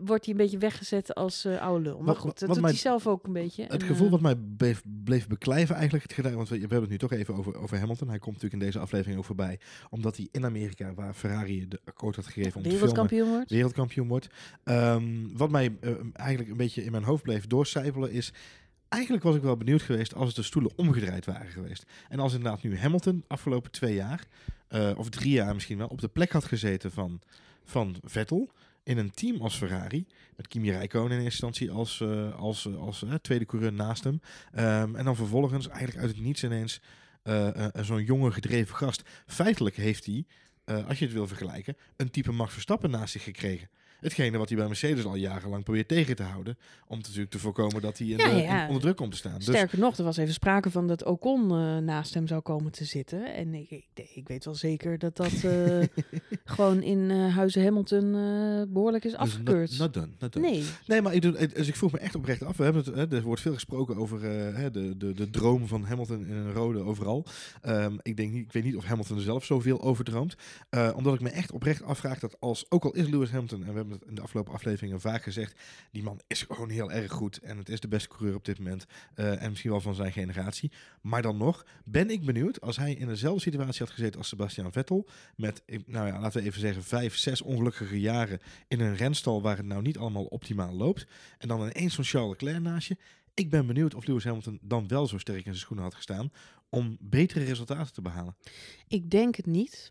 wordt 0.00 0.24
hij 0.24 0.34
een 0.34 0.40
beetje 0.40 0.58
weggezet 0.58 1.14
als 1.14 1.44
eh, 1.44 1.60
oude 1.60 1.82
lul. 1.82 1.96
Maar 1.96 2.06
Wat- 2.06 2.18
goed, 2.18 2.38
dat 2.38 2.48
doet 2.48 2.60
mij- 2.60 2.70
hij 2.70 2.78
zelf 2.80 3.06
ook 3.06 3.24
een 3.26 3.32
beetje. 3.32 3.62
Het 3.62 3.72
En, 3.72 3.82
gevoel 3.82 4.06
eh, 4.06 4.12
wat 4.12 4.20
mij 4.20 4.36
bleef, 4.36 4.82
bleef 5.04 5.26
beklijven 5.26 5.74
eigenlijk, 5.74 6.04
het 6.04 6.12
gedaan, 6.12 6.34
want 6.34 6.48
we, 6.48 6.54
we 6.54 6.60
hebben 6.60 6.80
het 6.80 6.90
nu 6.90 6.98
toch 6.98 7.12
even 7.12 7.34
over, 7.34 7.56
over 7.58 7.78
Hamilton. 7.78 8.08
Hij 8.08 8.18
komt 8.18 8.34
natuurlijk 8.34 8.62
in 8.62 8.68
deze 8.68 8.78
aflevering 8.78 9.18
ook 9.18 9.24
voorbij, 9.24 9.58
omdat 9.90 10.16
hij 10.16 10.28
in 10.30 10.44
Amerika, 10.44 10.94
waar 10.94 11.14
Ferrari 11.14 11.68
de 11.68 11.80
akkoord 11.84 12.16
had 12.16 12.26
gegeven 12.26 12.56
om 12.56 12.62
te 12.62 12.68
filmen, 12.68 12.78
wereldkampioen 12.78 13.28
wordt. 13.28 13.50
wereldkampioen. 13.50 14.20
Ehm, 14.64 15.36
wat 15.36 15.50
mij 15.50 15.76
eh, 15.80 15.90
eigenlijk 16.12 16.50
een 16.50 16.56
beetje 16.56 16.84
in 16.84 16.90
mijn 16.90 17.04
hoofd 17.04 17.22
bleef 17.22 17.46
doorcijpelen 17.46 18.10
is... 18.12 18.32
Eigenlijk 18.88 19.22
was 19.24 19.36
ik 19.36 19.42
wel 19.42 19.56
benieuwd 19.56 19.82
geweest 19.82 20.14
als 20.14 20.34
de 20.34 20.42
stoelen 20.42 20.72
omgedraaid 20.76 21.26
waren 21.26 21.46
geweest. 21.50 21.86
En 22.08 22.18
als 22.18 22.34
inderdaad 22.34 22.62
nu 22.62 22.78
Hamilton 22.78 23.24
afgelopen 23.26 23.70
twee 23.70 23.94
jaar, 23.94 24.26
of 24.96 25.08
drie 25.08 25.32
jaar 25.32 25.54
misschien 25.54 25.78
wel, 25.78 25.86
op 25.86 26.00
de 26.00 26.08
plek 26.08 26.30
had 26.32 26.44
gezeten 26.44 26.90
van, 26.90 27.20
van 27.64 27.96
Vettel... 28.04 28.50
In 28.84 28.98
een 28.98 29.10
team 29.10 29.40
als 29.40 29.56
Ferrari, 29.56 30.06
met 30.36 30.48
Kimi 30.48 30.70
Räikkönen 30.70 31.10
in 31.10 31.24
eerste 31.24 31.46
instantie 31.46 31.70
als, 31.70 32.00
eh, 32.00 32.34
als, 32.34 32.66
eh, 32.66 32.76
als 32.76 33.02
eh, 33.02 33.14
tweede 33.14 33.44
coureur 33.44 33.72
naast 33.72 34.04
hem. 34.04 34.20
Ehm, 34.52 34.96
en 34.96 35.04
dan 35.04 35.16
vervolgens 35.16 35.68
eigenlijk 35.68 35.98
uit 35.98 36.16
het 36.16 36.24
niets 36.24 36.44
ineens 36.44 36.80
zo'n 37.80 38.04
jonge 38.04 38.32
gedreven 38.32 38.76
gast. 38.76 39.02
Feitelijk 39.26 39.76
heeft 39.76 40.06
hij, 40.06 40.26
als 40.64 40.98
je 40.98 41.04
het 41.04 41.14
wil 41.14 41.26
vergelijken, 41.26 41.76
een 41.96 42.10
type 42.10 42.32
Max 42.32 42.52
Verstappen 42.52 42.90
naast 42.90 43.12
zich 43.12 43.22
gekregen. 43.22 43.68
Hetgene 44.02 44.38
wat 44.38 44.48
hij 44.48 44.58
bij 44.58 44.66
Mercedes 44.66 45.04
al 45.04 45.14
jarenlang 45.14 45.64
probeert 45.64 45.88
tegen 45.88 46.16
te 46.16 46.22
houden. 46.22 46.58
Om 46.86 46.96
natuurlijk 46.98 47.30
te 47.30 47.38
voorkomen 47.38 47.82
dat 47.82 47.98
hij 47.98 48.06
in 48.06 48.16
Ja, 48.18 48.28
de- 48.30 48.36
ja. 48.36 48.60
in- 48.62 48.66
onder 48.66 48.82
druk 48.82 48.96
komt 48.96 49.10
te 49.10 49.16
staan. 49.16 49.34
Dus 49.34 49.44
Sterker 49.44 49.78
nog, 49.78 49.96
er 49.96 50.04
was 50.04 50.16
even 50.16 50.32
sprake 50.34 50.70
van 50.70 50.86
dat 50.86 51.04
Ocon 51.04 51.50
eh, 51.50 51.76
naast 51.76 52.14
hem 52.14 52.26
zou 52.26 52.40
komen 52.40 52.72
te 52.72 52.84
zitten. 52.84 53.34
En 53.34 53.54
ik, 53.54 53.70
ik, 53.70 53.84
ik 54.14 54.28
weet 54.28 54.44
wel 54.44 54.54
zeker 54.54 54.98
dat 54.98 55.16
dat 55.16 55.32
eh, 55.32 55.78
gewoon 56.44 56.82
in 56.82 57.10
eh, 57.10 57.34
Huizen 57.36 57.62
Hamilton 57.64 58.14
eh, 58.14 58.72
behoorlijk 58.72 59.04
is 59.04 59.10
dus 59.10 59.20
afgekeurd. 59.20 59.70
Not, 59.70 59.78
not 59.78 59.94
done, 59.94 60.08
not 60.18 60.32
done. 60.32 60.46
nee. 60.50 60.64
Nee, 60.86 61.02
maar 61.02 61.14
ik, 61.14 61.22
doe, 61.22 61.48
dus 61.54 61.68
ik 61.68 61.76
vroeg 61.76 61.92
me 61.92 61.98
echt 61.98 62.14
oprecht 62.14 62.42
af. 62.42 62.56
We 62.56 62.64
hebben 62.64 62.84
het, 62.84 62.94
hè, 62.94 63.16
er 63.16 63.22
wordt 63.22 63.40
veel 63.42 63.54
gesproken 63.54 63.96
over 63.96 64.22
hè, 64.22 64.70
de, 64.70 64.96
de, 64.96 65.12
de 65.14 65.30
droom 65.30 65.66
van 65.66 65.84
Hamilton 65.84 66.26
in 66.26 66.34
een 66.34 66.52
rode 66.52 66.78
overal. 66.80 67.26
Ehm, 67.62 67.96
ik, 68.02 68.16
denk 68.16 68.32
niet, 68.32 68.44
ik 68.44 68.52
weet 68.52 68.64
niet 68.64 68.76
of 68.76 68.84
Hamilton 68.84 69.16
er 69.16 69.22
zelf 69.22 69.44
zoveel 69.44 69.80
over 69.82 70.04
droomt. 70.04 70.34
Omdat 70.94 71.14
ik 71.14 71.20
me 71.20 71.30
echt 71.30 71.52
oprecht 71.52 71.82
afvraag 71.82 72.18
dat 72.18 72.36
als, 72.40 72.66
ook 72.68 72.84
al 72.84 72.92
is 72.94 73.08
Lewis 73.08 73.30
Hamilton, 73.30 73.60
en 73.64 73.70
we 73.70 73.76
hebben 73.76 73.91
in 74.06 74.14
de 74.14 74.20
afgelopen 74.20 74.52
afleveringen 74.52 75.00
vaak 75.00 75.22
gezegd, 75.22 75.60
die 75.90 76.02
man 76.02 76.20
is 76.26 76.42
gewoon 76.42 76.70
heel 76.70 76.90
erg 76.92 77.12
goed 77.12 77.38
en 77.38 77.58
het 77.58 77.68
is 77.68 77.80
de 77.80 77.88
beste 77.88 78.08
coureur 78.08 78.34
op 78.34 78.44
dit 78.44 78.58
moment. 78.58 78.86
eh, 79.14 79.42
en 79.42 79.48
misschien 79.48 79.70
wel 79.70 79.80
van 79.80 79.94
zijn 79.94 80.12
generatie. 80.12 80.72
Maar 81.00 81.22
dan 81.22 81.36
nog 81.36 81.66
ben 81.84 82.10
ik 82.10 82.24
benieuwd 82.24 82.60
als 82.60 82.76
hij 82.76 82.94
in 82.94 83.06
dezelfde 83.06 83.40
situatie 83.40 83.84
had 83.84 83.94
gezeten 83.94 84.18
als 84.18 84.28
Sebastian 84.28 84.72
Vettel. 84.72 85.08
Met, 85.36 85.62
nou 85.86 86.06
ja, 86.06 86.20
laten 86.20 86.40
we 86.40 86.46
even 86.46 86.60
zeggen, 86.60 86.82
vijf, 86.82 87.16
zes 87.16 87.42
ongelukkige 87.42 88.00
jaren 88.00 88.40
in 88.68 88.80
een 88.80 88.96
renstal 88.96 89.42
waar 89.42 89.56
het 89.56 89.66
nou 89.66 89.82
niet 89.82 89.98
allemaal 89.98 90.24
optimaal 90.24 90.72
loopt. 90.72 91.06
En 91.38 91.48
dan 91.48 91.60
ineens 91.60 91.94
zo'n 91.94 92.04
Charles 92.04 92.30
Leclerc 92.30 92.60
naast 92.62 92.88
je. 92.88 92.96
Ik 93.34 93.50
ben 93.50 93.66
benieuwd 93.66 93.94
of 93.94 94.06
Lewis 94.06 94.24
Hamilton 94.24 94.58
dan 94.62 94.88
wel 94.88 95.06
zo 95.06 95.18
sterk 95.18 95.38
in 95.38 95.44
zijn 95.44 95.56
schoenen 95.56 95.84
had 95.84 95.94
gestaan 95.94 96.32
om 96.68 96.96
betere 97.00 97.44
resultaten 97.44 97.92
te 97.92 98.02
behalen. 98.02 98.36
Ik 98.88 99.10
denk 99.10 99.36
het 99.36 99.46
niet. 99.46 99.90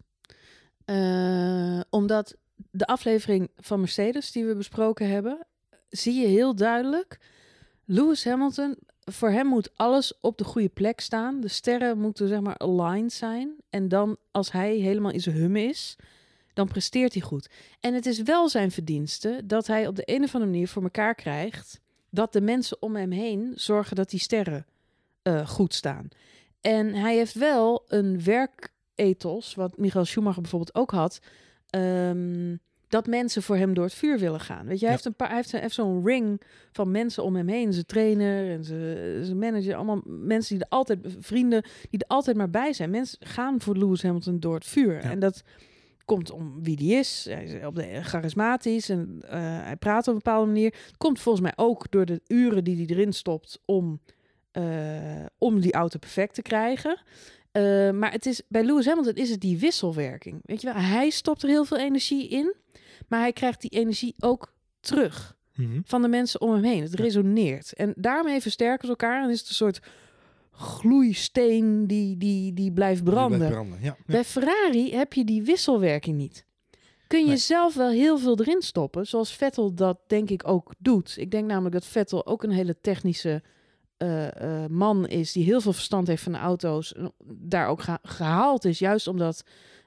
Eh, 0.85 1.79
omdat 1.89 2.37
de 2.71 2.85
aflevering 2.85 3.49
van 3.57 3.79
Mercedes 3.79 4.31
die 4.31 4.45
we 4.45 4.55
besproken 4.55 5.09
hebben, 5.09 5.47
zie 5.89 6.21
je 6.21 6.27
heel 6.27 6.55
duidelijk. 6.55 7.19
Lewis 7.85 8.25
Hamilton, 8.25 8.77
voor 8.99 9.29
hem 9.29 9.47
moet 9.47 9.71
alles 9.75 10.19
op 10.21 10.37
de 10.37 10.43
goede 10.43 10.69
plek 10.69 10.99
staan. 10.99 11.39
De 11.39 11.47
sterren 11.47 11.97
moeten 11.97 12.27
zeg 12.27 12.39
maar 12.39 12.57
aligned 12.57 13.13
zijn. 13.13 13.55
En 13.69 13.87
dan 13.87 14.17
als 14.31 14.51
hij 14.51 14.75
helemaal 14.75 15.11
in 15.11 15.21
zijn 15.21 15.35
hum 15.35 15.55
is, 15.55 15.95
dan 16.53 16.67
presteert 16.67 17.13
hij 17.13 17.21
goed. 17.21 17.49
En 17.79 17.93
het 17.93 18.05
is 18.05 18.21
wel 18.21 18.49
zijn 18.49 18.71
verdienste 18.71 19.41
dat 19.45 19.67
hij 19.67 19.87
op 19.87 19.95
de 19.95 20.03
een 20.05 20.23
of 20.23 20.33
andere 20.33 20.51
manier 20.51 20.67
voor 20.67 20.83
elkaar 20.83 21.15
krijgt 21.15 21.79
dat 22.09 22.33
de 22.33 22.41
mensen 22.41 22.81
om 22.81 22.95
hem 22.95 23.11
heen 23.11 23.51
zorgen 23.55 23.95
dat 23.95 24.09
die 24.09 24.19
sterren 24.19 24.65
eh, 25.21 25.47
goed 25.47 25.73
staan. 25.73 26.09
En 26.61 26.93
hij 26.93 27.15
heeft 27.15 27.33
wel 27.33 27.83
een 27.87 28.23
werkethos, 28.23 29.55
wat 29.55 29.77
Michael 29.77 30.05
Schumacher 30.05 30.41
bijvoorbeeld 30.41 30.75
ook 30.75 30.91
had, 30.91 31.19
ehm, 31.71 32.55
dat 32.87 33.07
mensen 33.07 33.43
voor 33.43 33.55
hem 33.55 33.73
door 33.73 33.83
het 33.83 33.93
vuur 33.93 34.19
willen 34.19 34.39
gaan. 34.39 34.65
Weet 34.65 34.79
je, 34.79 34.85
hij 34.85 34.87
Ja. 34.87 34.91
heeft 34.91 35.05
een 35.05 35.15
paar, 35.15 35.29
hij 35.29 35.43
heeft, 35.61 35.73
zo'n 35.73 36.05
ring 36.05 36.41
van 36.71 36.91
mensen 36.91 37.23
om 37.23 37.35
hem 37.35 37.47
heen, 37.47 37.73
zijn 37.73 37.85
trainer 37.85 38.51
en 38.51 38.63
zijn, 38.63 39.25
zijn 39.25 39.37
manager, 39.37 39.75
allemaal 39.75 40.01
mensen 40.05 40.55
die 40.55 40.63
er 40.65 40.69
altijd, 40.71 40.99
vrienden 41.19 41.61
die 41.89 41.99
er 41.99 42.07
altijd 42.07 42.37
maar 42.37 42.49
bij 42.49 42.73
zijn. 42.73 42.89
Mensen 42.89 43.17
gaan 43.27 43.61
voor 43.61 43.77
Lewis 43.77 44.03
Hamilton 44.03 44.39
door 44.39 44.53
het 44.53 44.65
vuur. 44.65 44.93
Ja. 44.93 45.09
En 45.11 45.19
dat 45.19 45.43
komt 46.05 46.31
om 46.31 46.63
wie 46.63 46.75
die 46.75 46.93
is. 46.95 47.25
Hij 47.29 47.43
is 47.43 47.65
op 47.65 47.75
de, 47.75 48.03
charismatisch 48.03 48.89
en 48.89 49.17
eh, 49.21 49.39
hij 49.63 49.75
praat 49.75 50.07
op 50.07 50.13
een 50.13 50.21
bepaalde 50.23 50.47
manier. 50.47 50.73
Komt 50.97 51.19
volgens 51.19 51.43
mij 51.43 51.53
ook 51.55 51.91
door 51.91 52.05
de 52.05 52.21
uren 52.27 52.63
die 52.63 52.75
hij 52.75 52.85
erin 52.85 53.13
stopt 53.13 53.59
om, 53.65 53.99
eh, 54.51 55.25
om 55.37 55.59
die 55.59 55.73
auto 55.73 55.99
perfect 55.99 56.33
te 56.33 56.41
krijgen. 56.41 57.01
Eh, 57.51 57.91
maar 57.91 58.11
het 58.11 58.25
is, 58.25 58.41
bij 58.47 58.63
Lewis 58.63 58.85
Hamilton 58.85 59.13
is 59.13 59.29
het 59.29 59.41
die 59.41 59.57
wisselwerking. 59.57 60.39
Weet 60.43 60.61
je 60.61 60.73
wel, 60.73 60.81
hij 60.81 61.09
stopt 61.09 61.43
er 61.43 61.49
heel 61.49 61.65
veel 61.65 61.77
energie 61.77 62.27
in, 62.27 62.55
maar 63.07 63.19
hij 63.19 63.33
krijgt 63.33 63.61
die 63.61 63.69
energie 63.69 64.15
ook 64.19 64.53
terug 64.79 65.39
Mhm. 65.55 65.79
van 65.83 66.01
de 66.01 66.07
mensen 66.07 66.41
om 66.41 66.51
hem 66.53 66.63
heen. 66.63 66.81
Het 66.81 66.97
Ja. 66.97 67.03
resoneert. 67.03 67.73
En 67.73 67.93
daarmee 67.97 68.41
versterken 68.41 68.81
ze 68.83 68.89
elkaar 68.89 69.23
en 69.23 69.29
is 69.29 69.39
het 69.39 69.49
een 69.49 69.55
soort 69.55 69.79
gloeisteen 70.51 71.87
die, 71.87 72.17
die, 72.17 72.53
die 72.53 72.71
blijft 72.71 73.03
Die 73.03 73.11
branden. 73.13 73.37
blijft 73.37 73.55
branden. 73.55 73.79
Ja. 73.81 73.85
Ja. 73.85 74.03
Bij 74.05 74.23
Ferrari 74.23 74.93
heb 74.95 75.13
je 75.13 75.23
die 75.25 75.43
wisselwerking 75.43 76.17
niet. 76.17 76.45
Kun 77.07 77.19
je 77.19 77.25
Nee. 77.27 77.37
zelf 77.37 77.73
wel 77.75 77.89
heel 77.89 78.17
veel 78.17 78.39
erin 78.39 78.61
stoppen, 78.61 79.07
zoals 79.07 79.35
Vettel 79.35 79.73
dat 79.73 79.97
denk 80.07 80.29
ik 80.29 80.47
ook 80.47 80.73
doet. 80.77 81.13
Ik 81.17 81.31
denk 81.31 81.47
namelijk 81.47 81.73
dat 81.73 81.85
Vettel 81.85 82.25
ook 82.25 82.43
een 82.43 82.51
hele 82.51 82.77
technische 82.81 83.43
eh, 84.01 84.63
eh, 84.63 84.69
man 84.69 85.07
is, 85.07 85.31
die 85.31 85.43
heel 85.43 85.61
veel 85.61 85.73
verstand 85.73 86.07
heeft 86.07 86.23
van 86.23 86.31
de 86.31 86.37
auto's. 86.37 86.93
en 86.93 87.11
Daar 87.27 87.67
ook 87.67 87.81
geha- 87.81 87.99
gehaald 88.03 88.65
is, 88.65 88.79
juist 88.79 89.07
om 89.07 89.17
dat 89.17 89.43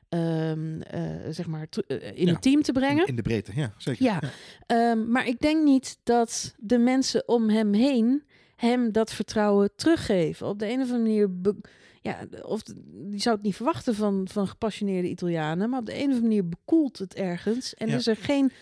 ehm, 0.09 0.81
eh, 0.81 1.01
zeg 1.31 1.47
maar 1.47 1.67
eh, 1.87 1.97
in 2.19 2.27
Ja. 2.27 2.33
het 2.33 2.43
team 2.43 2.63
te 2.63 2.73
brengen. 2.73 3.03
In, 3.03 3.07
in 3.07 3.17
de 3.17 3.23
breedte, 3.23 3.53
ja, 3.55 3.73
zeker. 3.77 4.05
Ja. 4.05 4.21
Ehm, 4.67 5.11
maar 5.11 5.27
ik 5.27 5.41
denk 5.41 5.65
niet 5.65 5.99
dat 6.03 6.55
de 6.59 6.79
mensen 6.79 7.29
om 7.29 7.49
hem 7.51 7.73
heen 7.73 8.23
hem 8.65 8.93
dat 8.93 9.13
vertrouwen 9.13 9.71
teruggeven. 9.77 10.47
Op 10.47 10.59
de 10.59 10.67
een 10.67 10.81
of 10.81 10.91
andere 10.91 10.99
manier. 11.03 11.41
be- 11.41 11.61
ja, 12.01 12.27
of 12.43 12.63
die 12.63 13.21
zou 13.21 13.35
het 13.35 13.45
niet 13.45 13.57
verwachten 13.57 13.95
van, 13.95 14.29
van 14.31 14.49
gepassioneerde 14.49 15.09
Italianen. 15.09 15.71
Maar 15.71 15.79
op 15.81 15.87
de 15.87 15.93
een 15.93 15.99
of 15.99 16.05
andere 16.05 16.23
manier 16.23 16.49
bekoelt 16.49 16.99
het 16.99 17.15
ergens. 17.15 17.75
En 17.75 17.89
Ja. 17.89 17.95
is 17.97 18.07
er 18.07 18.17
geen 18.17 18.53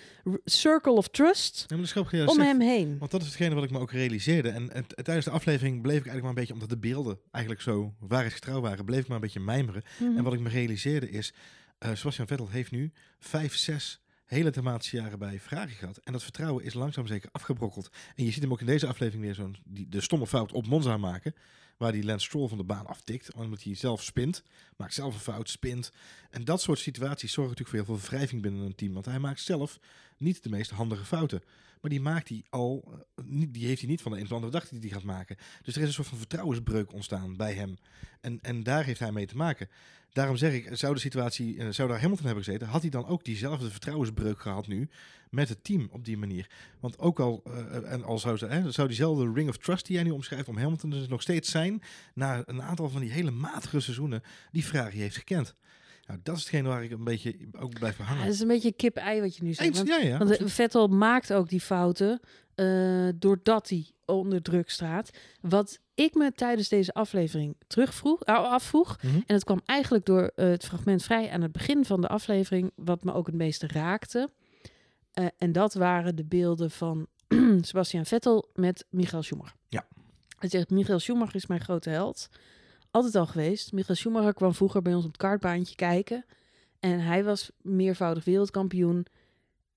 circle 0.45 0.93
of 0.93 1.09
trust 1.09 1.65
Ja, 1.69 1.77
is 1.77 1.95
om 1.95 2.17
zegt. 2.17 2.37
hem 2.37 2.61
heen. 2.61 2.99
Want 2.99 3.11
dat 3.11 3.21
is 3.21 3.27
hetgene 3.27 3.55
wat 3.55 3.65
ik 3.65 3.71
me 3.71 3.79
ook 3.79 3.93
realiseerde. 3.93 4.49
En, 4.49 4.73
en 4.75 4.87
tijdens 5.03 5.25
de 5.27 5.31
aflevering 5.33 5.83
bleef 5.83 5.99
ik 5.99 6.07
eigenlijk 6.07 6.21
maar 6.21 6.29
een 6.29 6.35
beetje, 6.35 6.53
omdat 6.53 6.69
de 6.69 6.79
beelden 6.79 7.19
eigenlijk 7.31 7.65
zo 7.65 7.95
waarheidsgetrouw 7.99 8.61
waren, 8.61 8.85
bleef 8.85 9.01
ik 9.01 9.07
maar 9.07 9.17
een 9.17 9.23
beetje 9.23 9.41
mijmeren. 9.41 9.83
Mhm. 10.01 10.17
En 10.17 10.25
wat 10.25 10.33
ik 10.33 10.41
me 10.41 10.49
realiseerde 10.49 11.11
is, 11.11 11.33
eh 11.79 11.91
Sebastian 11.95 12.27
Vettel 12.27 12.49
heeft 12.49 12.71
nu 12.71 12.93
vijf, 13.19 13.57
zes 13.57 14.02
hele 14.33 14.51
dramatische 14.51 14.97
jaren 14.97 15.19
bij 15.19 15.41
Ferrari 15.41 15.73
gehad. 15.73 15.97
En 15.97 16.13
dat 16.13 16.23
vertrouwen 16.23 16.65
is 16.65 16.75
langzaam 16.75 17.07
zeker 17.07 17.29
afgebrokkeld. 17.33 17.91
En 18.17 18.25
je 18.25 18.31
ziet 18.31 18.43
hem 18.43 18.53
ook 18.53 18.61
in 18.61 18.67
deze 18.67 18.87
aflevering 18.87 19.25
weer 19.25 19.35
zo'n 19.35 19.57
de 19.65 20.01
stomme 20.01 20.27
fout 20.27 20.53
op 20.53 20.67
Monza 20.67 20.97
maken. 20.97 21.35
Waar 21.77 21.93
die 21.93 22.05
Lance 22.05 22.27
Stroll 22.27 22.49
van 22.49 22.59
de 22.59 22.65
baan 22.65 22.87
aftikt. 22.87 23.35
Omdat 23.35 23.63
hij 23.63 23.75
zelf 23.75 24.03
spint. 24.03 24.43
Maakt 24.77 24.95
zelf 24.95 25.15
een 25.15 25.21
fout, 25.21 25.49
spint. 25.49 25.93
En 26.31 26.45
dat 26.45 26.61
soort 26.61 26.79
situaties 26.79 27.33
zorgen 27.33 27.57
natuurlijk 27.57 27.87
voor 27.87 27.95
heel 27.95 27.99
veel 27.99 28.09
wrijving 28.11 28.43
binnen 28.43 28.61
een 28.61 28.75
team. 28.75 28.93
Want 28.93 29.05
hij 29.05 29.19
maakt 29.19 29.41
zelf 29.41 29.79
niet 30.17 30.43
de 30.43 30.49
meest 30.49 30.71
handige 30.71 31.05
fouten. 31.05 31.43
Maar 31.81 31.91
die 31.91 32.01
maakt 32.01 32.29
hij 32.29 32.45
al, 32.51 32.85
eh, 33.17 33.25
die 33.49 33.67
heeft 33.67 33.81
hij 33.81 33.91
niet 33.91 34.03
van 34.03 34.13
de 34.13 34.19
een 34.19 34.25
of 34.25 34.33
andere 34.33 34.53
dag 34.53 34.69
die 34.69 34.81
hij 34.81 34.89
gaat 34.89 35.03
maken. 35.03 35.37
Dus 35.63 35.75
er 35.75 35.81
is 35.81 35.87
een 35.87 35.95
soort 35.95 36.09
van 36.09 36.19
vertrouwensbreuk 36.19 36.93
ontstaan 36.93 37.37
bij 37.37 37.55
hem. 37.55 37.77
En, 38.23 38.39
en 38.43 38.63
daar 38.63 38.85
heeft 38.85 39.01
hij 39.01 39.13
mee 39.13 39.27
te 39.27 39.37
maken. 39.37 39.69
Daarom 40.13 40.37
zeg 40.37 40.53
ik, 40.53 40.69
zou 40.73 40.95
de 40.95 41.01
situatie, 41.01 41.59
eh, 41.59 41.69
zou 41.71 41.89
daar 41.89 42.01
Hamilton 42.01 42.27
hebben 42.27 42.45
gezeten, 42.45 42.67
had 42.67 42.81
hij 42.81 42.91
dan 42.91 43.07
ook 43.07 43.25
diezelfde 43.25 43.71
vertrouwensbreuk 43.71 44.41
gehad 44.41 44.67
nu 44.67 44.89
met 45.31 45.49
het 45.49 45.65
team 45.65 45.89
op 45.91 46.05
die 46.05 46.19
manier. 46.19 46.51
Want 46.81 46.99
ook 46.99 47.21
al, 47.21 47.43
eh, 47.45 47.93
en 47.93 48.05
al 48.05 48.19
zou, 48.19 48.37
ze, 48.37 48.47
hè, 48.47 48.87
diezelfde 48.87 49.33
ring 49.35 49.49
of 49.49 49.57
trust 49.57 49.87
die 49.87 49.95
jij 49.95 50.05
nu 50.05 50.11
omschrijft 50.11 50.49
om 50.49 50.57
Hamilton 50.57 50.91
dus 50.91 51.09
nog 51.09 51.23
steeds 51.23 51.51
zijn, 51.51 51.83
na 52.15 52.43
een 52.47 52.63
aantal 52.63 52.89
van 52.89 53.01
die 53.01 53.11
hele 53.11 53.31
matige 53.31 53.81
seizoenen 53.81 54.23
die 54.51 54.63
Ferrari 54.63 54.99
heeft 54.99 55.17
gekend. 55.17 55.55
Nou, 56.07 56.21
dat 56.23 56.37
is 56.37 56.41
hetgeen 56.43 56.65
waar 56.65 56.85
ik 56.85 56.91
een 56.91 57.05
beetje 57.05 57.37
ook 57.61 57.73
blijf 57.79 57.99
Ja, 57.99 58.05
hangen. 58.05 58.25
dat 58.25 58.35
is 58.35 58.41
een 58.41 58.49
beetje 58.49 58.73
kip-ei 58.73 59.21
wat 59.21 59.37
je 59.37 59.43
nu 59.43 59.53
zegt. 59.53 59.69
Eens, 59.69 59.77
Want, 59.79 59.89
ja, 59.89 60.09
ja. 60.09 60.19
want 60.19 60.37
eh, 60.37 60.47
Vettel 60.47 60.89
maakt 60.89 61.33
ook 61.33 61.49
die 61.49 61.61
fouten 61.61 62.21
eh, 62.55 63.09
doordat 63.15 63.69
hij 63.69 63.87
onder 64.05 64.43
druk 64.43 64.71
staat. 64.71 65.11
Wat 65.41 65.79
ik 65.95 66.15
me 66.15 66.33
tijdens 66.33 66.69
deze 66.69 66.93
aflevering 66.95 67.57
terugvroeg, 67.67 68.27
uh, 68.29 68.35
afvroeg, 68.53 68.99
Mhm. 69.03 69.15
en 69.17 69.35
het 69.35 69.45
kwam 69.45 69.61
eigenlijk 69.65 70.05
door 70.05 70.33
eh, 70.35 70.47
het 70.49 70.65
fragment 70.65 71.03
vrij 71.03 71.31
aan 71.31 71.43
het 71.43 71.53
begin 71.53 71.85
van 71.85 72.01
de 72.01 72.09
aflevering, 72.09 72.71
wat 72.75 73.05
me 73.05 73.13
ook 73.13 73.27
het 73.27 73.35
meeste 73.35 73.67
raakte. 73.67 74.31
Eh, 75.13 75.27
en 75.39 75.53
dat 75.53 75.75
waren 75.75 76.17
de 76.17 76.25
beelden 76.25 76.71
van 76.71 77.07
Sebastian 77.61 78.07
Vettel 78.07 78.51
met 78.55 78.85
Michael 78.91 79.23
Schumacher. 79.23 79.57
Ja. 79.69 79.87
Hij 80.39 80.49
zegt, 80.49 80.71
Michael 80.71 80.99
Schumacher 80.99 81.35
is 81.35 81.47
mijn 81.47 81.61
grote 81.61 81.91
held. 81.91 82.29
Altijd 82.93 83.15
al 83.15 83.27
geweest. 83.27 83.73
Michael 83.73 83.97
Schumacher 83.97 84.35
kwam 84.35 84.55
vroeger 84.55 84.83
bij 84.83 84.95
ons 84.95 85.05
op 85.05 85.11
het 85.13 85.21
kartbaantje 85.21 85.75
kijken. 85.75 86.25
En 86.81 87.01
hij 87.01 87.25
was 87.25 87.51
meervoudig 87.63 88.25
wereldkampioen. 88.25 89.07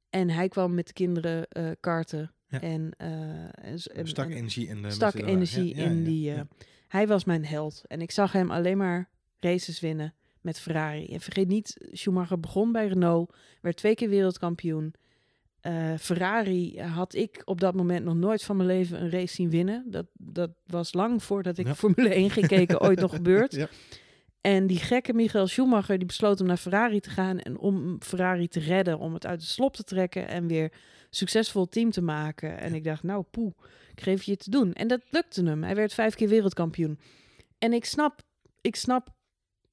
En 0.09 0.29
hij 0.29 0.47
kwam 0.47 0.73
met 0.73 0.87
de 0.87 0.93
kinderen 0.93 1.47
eh, 1.47 1.71
karten. 1.79 2.31
Ja. 2.47 2.61
En, 2.61 2.91
en, 2.97 3.51
en- 3.61 4.07
Stak 4.07 4.25
en- 4.25 4.31
energie 4.31 4.67
in 4.67 4.81
de 4.81 4.89
stak 4.91 5.13
mensen 5.13 5.29
energie 5.35 5.75
ja, 5.75 5.81
ja, 5.83 5.89
in 5.89 5.97
ja, 5.99 6.03
die. 6.05 6.31
eh. 6.33 6.41
Hij 6.87 7.07
was 7.07 7.23
mijn 7.23 7.45
held. 7.45 7.81
En 7.87 8.01
ik 8.01 8.11
zag 8.11 8.31
hem 8.31 8.51
alleen 8.51 8.77
maar 8.77 9.09
races 9.39 9.79
winnen 9.79 10.13
met 10.41 10.59
Ferrari. 10.59 11.05
En 11.05 11.19
vergeet 11.21 11.47
niet, 11.47 11.87
Schumacher 11.91 12.39
begon 12.39 12.71
bij 12.71 12.87
Renault, 12.87 13.33
werd 13.61 13.77
twee 13.77 13.95
keer 13.95 14.09
wereldkampioen. 14.09 14.93
Eh, 15.65 15.93
Ferrari 15.99 16.81
had 16.81 17.15
ik 17.15 17.41
op 17.45 17.59
dat 17.59 17.75
moment 17.75 18.05
nog 18.05 18.15
nooit 18.15 18.43
van 18.43 18.55
mijn 18.55 18.69
leven 18.69 19.01
een 19.01 19.09
race 19.09 19.33
zien 19.33 19.49
winnen. 19.49 19.83
Dat, 19.87 20.05
dat 20.13 20.51
was 20.65 20.93
lang 20.93 21.23
voordat 21.23 21.57
ik 21.57 21.65
Ja. 21.65 21.75
Formule 21.75 22.09
1 22.09 22.29
ging 22.29 22.47
kijken 22.47 22.81
ooit 22.81 22.99
nog 22.99 23.15
gebeurd. 23.21 23.55
Ja. 23.55 23.67
En 24.41 24.67
die 24.67 24.77
gekke 24.77 25.13
Michael 25.13 25.47
Schumacher 25.47 25.97
die 25.97 26.07
besloot 26.07 26.41
om 26.41 26.47
naar 26.47 26.57
Ferrari 26.57 26.99
te 26.99 27.09
gaan 27.09 27.39
en 27.39 27.57
om 27.57 28.01
Ferrari 28.01 28.47
te 28.47 28.59
redden, 28.59 28.99
om 28.99 29.13
het 29.13 29.25
uit 29.25 29.39
de 29.39 29.45
slop 29.45 29.75
te 29.75 29.83
trekken 29.83 30.27
en 30.27 30.47
weer 30.47 30.71
succesvol 31.09 31.65
team 31.65 31.91
te 31.91 32.01
maken. 32.01 32.59
En 32.59 32.73
ik 32.73 32.83
dacht, 32.83 33.03
nou 33.03 33.23
poe, 33.31 33.53
ik 33.91 34.01
geef 34.01 34.23
je 34.23 34.37
te 34.37 34.49
doen. 34.49 34.73
En 34.73 34.87
dat 34.87 35.01
lukte 35.09 35.43
hem. 35.43 35.63
Hij 35.63 35.75
werd 35.75 35.93
vijf 35.93 36.15
keer 36.15 36.29
wereldkampioen. 36.29 36.99
En 37.57 37.73
ik 37.73 37.85
snap, 37.85 38.21
ik 38.61 38.75
snap, 38.75 39.09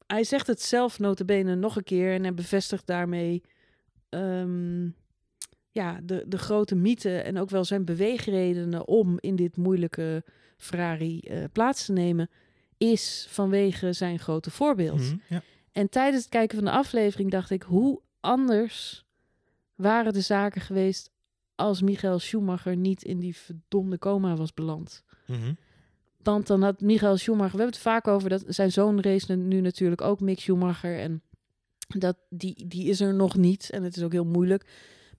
hij 0.06 0.24
zegt 0.24 0.46
het 0.46 0.62
zelf 0.62 0.98
notabene 0.98 1.54
nog 1.54 1.76
een 1.76 1.84
keer 1.84 2.14
en 2.14 2.22
hij 2.22 2.34
bevestigt 2.34 2.86
daarmee 2.86 3.42
ehm, 4.08 4.88
ja, 5.72 6.00
de, 6.02 6.24
de 6.26 6.38
grote 6.38 6.74
mythe 6.74 7.18
en 7.18 7.38
ook 7.38 7.50
wel 7.50 7.64
zijn 7.64 7.84
beweegredenen 7.84 8.86
om 8.88 9.16
in 9.20 9.36
dit 9.36 9.56
moeilijke 9.56 10.24
Ferrari 10.56 11.20
eh, 11.20 11.44
plaats 11.52 11.86
te 11.86 11.92
nemen, 11.92 12.30
is 12.76 13.26
vanwege 13.28 13.92
zijn 13.92 14.18
grote 14.18 14.50
voorbeeld. 14.50 15.00
Mhm, 15.00 15.16
ja. 15.28 15.42
En 15.72 15.88
tijdens 15.88 16.22
het 16.22 16.32
kijken 16.32 16.56
van 16.56 16.64
de 16.64 16.72
aflevering 16.72 17.30
dacht 17.30 17.50
ik, 17.50 17.62
hoe 17.62 18.00
anders 18.20 19.04
waren 19.74 20.12
de 20.12 20.20
zaken 20.20 20.60
geweest 20.60 21.10
als 21.54 21.82
Michael 21.82 22.18
Schumacher 22.18 22.76
niet 22.76 23.02
in 23.02 23.18
die 23.18 23.36
verdomde 23.36 23.98
coma 23.98 24.36
was 24.36 24.54
beland. 24.54 25.04
Mhm. 25.26 25.52
Want 26.22 26.46
dan 26.46 26.62
had 26.62 26.80
Michael 26.80 27.16
Schumacher, 27.16 27.56
we 27.56 27.62
hebben 27.62 27.74
het 27.74 27.84
vaak 27.84 28.08
over 28.08 28.28
dat 28.28 28.44
zijn 28.46 28.72
zoon 28.72 29.00
race 29.00 29.34
nu 29.34 29.60
natuurlijk 29.60 30.00
ook 30.00 30.20
Mick 30.20 30.40
Schumacher 30.40 30.98
en 30.98 31.22
dat 31.88 32.16
die, 32.28 32.66
die 32.66 32.88
is 32.88 33.00
er 33.00 33.14
nog 33.14 33.36
niet 33.36 33.70
en 33.70 33.82
het 33.82 33.96
is 33.96 34.02
ook 34.02 34.12
heel 34.12 34.24
moeilijk. 34.24 34.66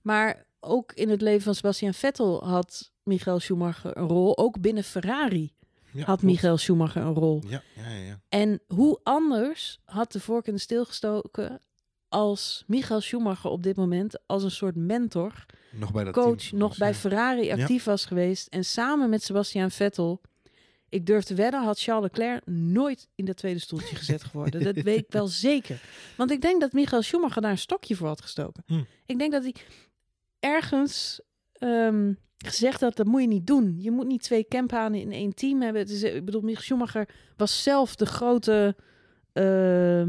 Maar 0.03 0.45
ook 0.59 0.91
in 0.93 1.09
het 1.09 1.21
leven 1.21 1.41
van 1.41 1.55
Sebastian 1.55 1.93
Vettel 1.93 2.47
had 2.47 2.91
Michael 3.03 3.39
Schumacher 3.39 3.97
een 3.97 4.07
rol. 4.07 4.37
Ook 4.37 4.61
binnen 4.61 4.83
Ferrari 4.83 5.53
Ja, 5.91 5.97
had 5.97 6.05
klopt. 6.05 6.21
Michael 6.21 6.57
Schumacher 6.57 7.01
een 7.01 7.13
rol. 7.13 7.41
Ja, 7.47 7.61
ja. 7.75 8.19
En 8.29 8.61
hoe 8.67 8.99
anders 9.03 9.79
had 9.85 10.11
de 10.11 10.19
vork 10.19 10.47
in 10.47 10.53
de 10.53 10.59
steel 10.59 10.85
gestoken 10.85 11.59
als 12.09 12.63
Michael 12.67 13.01
Schumacher 13.01 13.49
op 13.49 13.63
dit 13.63 13.75
moment 13.75 14.19
als 14.27 14.43
een 14.43 14.51
soort 14.51 14.75
mentor, 14.75 15.45
Nog 15.71 15.91
bij 15.91 16.03
dat 16.03 16.13
coach, 16.13 16.37
team. 16.37 16.57
nog 16.59 16.77
bij. 16.77 16.93
Ferrari 16.93 17.51
actief 17.51 17.83
was 17.83 18.05
geweest 18.05 18.47
en 18.47 18.65
samen 18.65 19.09
met 19.09 19.23
Sebastian 19.23 19.71
Vettel 19.71 20.21
Ik 20.89 21.05
durf 21.05 21.23
te 21.23 21.33
wedden, 21.35 21.63
had 21.63 21.79
Charles 21.81 22.03
Leclerc 22.03 22.45
nooit 22.45 23.07
in 23.15 23.25
dat 23.25 23.37
tweede 23.37 23.59
stoeltje 23.59 23.95
gezet 23.95 24.23
geworden. 24.31 24.63
dat 24.63 24.75
weet 24.83 24.99
ik 24.99 25.05
wel 25.11 25.27
zeker. 25.27 25.81
Want 26.17 26.31
ik 26.31 26.41
denk 26.41 26.61
dat 26.61 26.71
Michael 26.73 27.01
Schumacher 27.01 27.41
daar 27.41 27.51
een 27.51 27.57
stokje 27.57 27.95
voor 27.95 28.07
had 28.07 28.21
gestoken. 28.21 28.63
Hm. 28.65 28.83
Ik 29.05 29.17
denk 29.19 29.31
dat 29.31 29.43
hij 29.43 29.55
ergens 30.43 31.21
ehm, 31.53 32.13
gezegd 32.37 32.81
had, 32.81 32.95
dat 32.95 33.05
moet 33.05 33.21
je 33.21 33.27
niet 33.27 33.47
doen. 33.47 33.75
Je 33.77 33.91
moet 33.91 34.07
niet 34.07 34.21
twee 34.21 34.47
campanen 34.47 34.99
in 34.99 35.11
één 35.11 35.33
team 35.33 35.61
hebben. 35.61 35.81
Het 35.81 35.91
is, 35.91 36.03
ik 36.03 36.25
bedoel, 36.25 36.41
Michael 36.41 36.63
Schumacher 36.63 37.09
was 37.37 37.63
zelf 37.63 37.95
de 37.95 38.05
grote... 38.05 38.75
eh, 39.33 40.01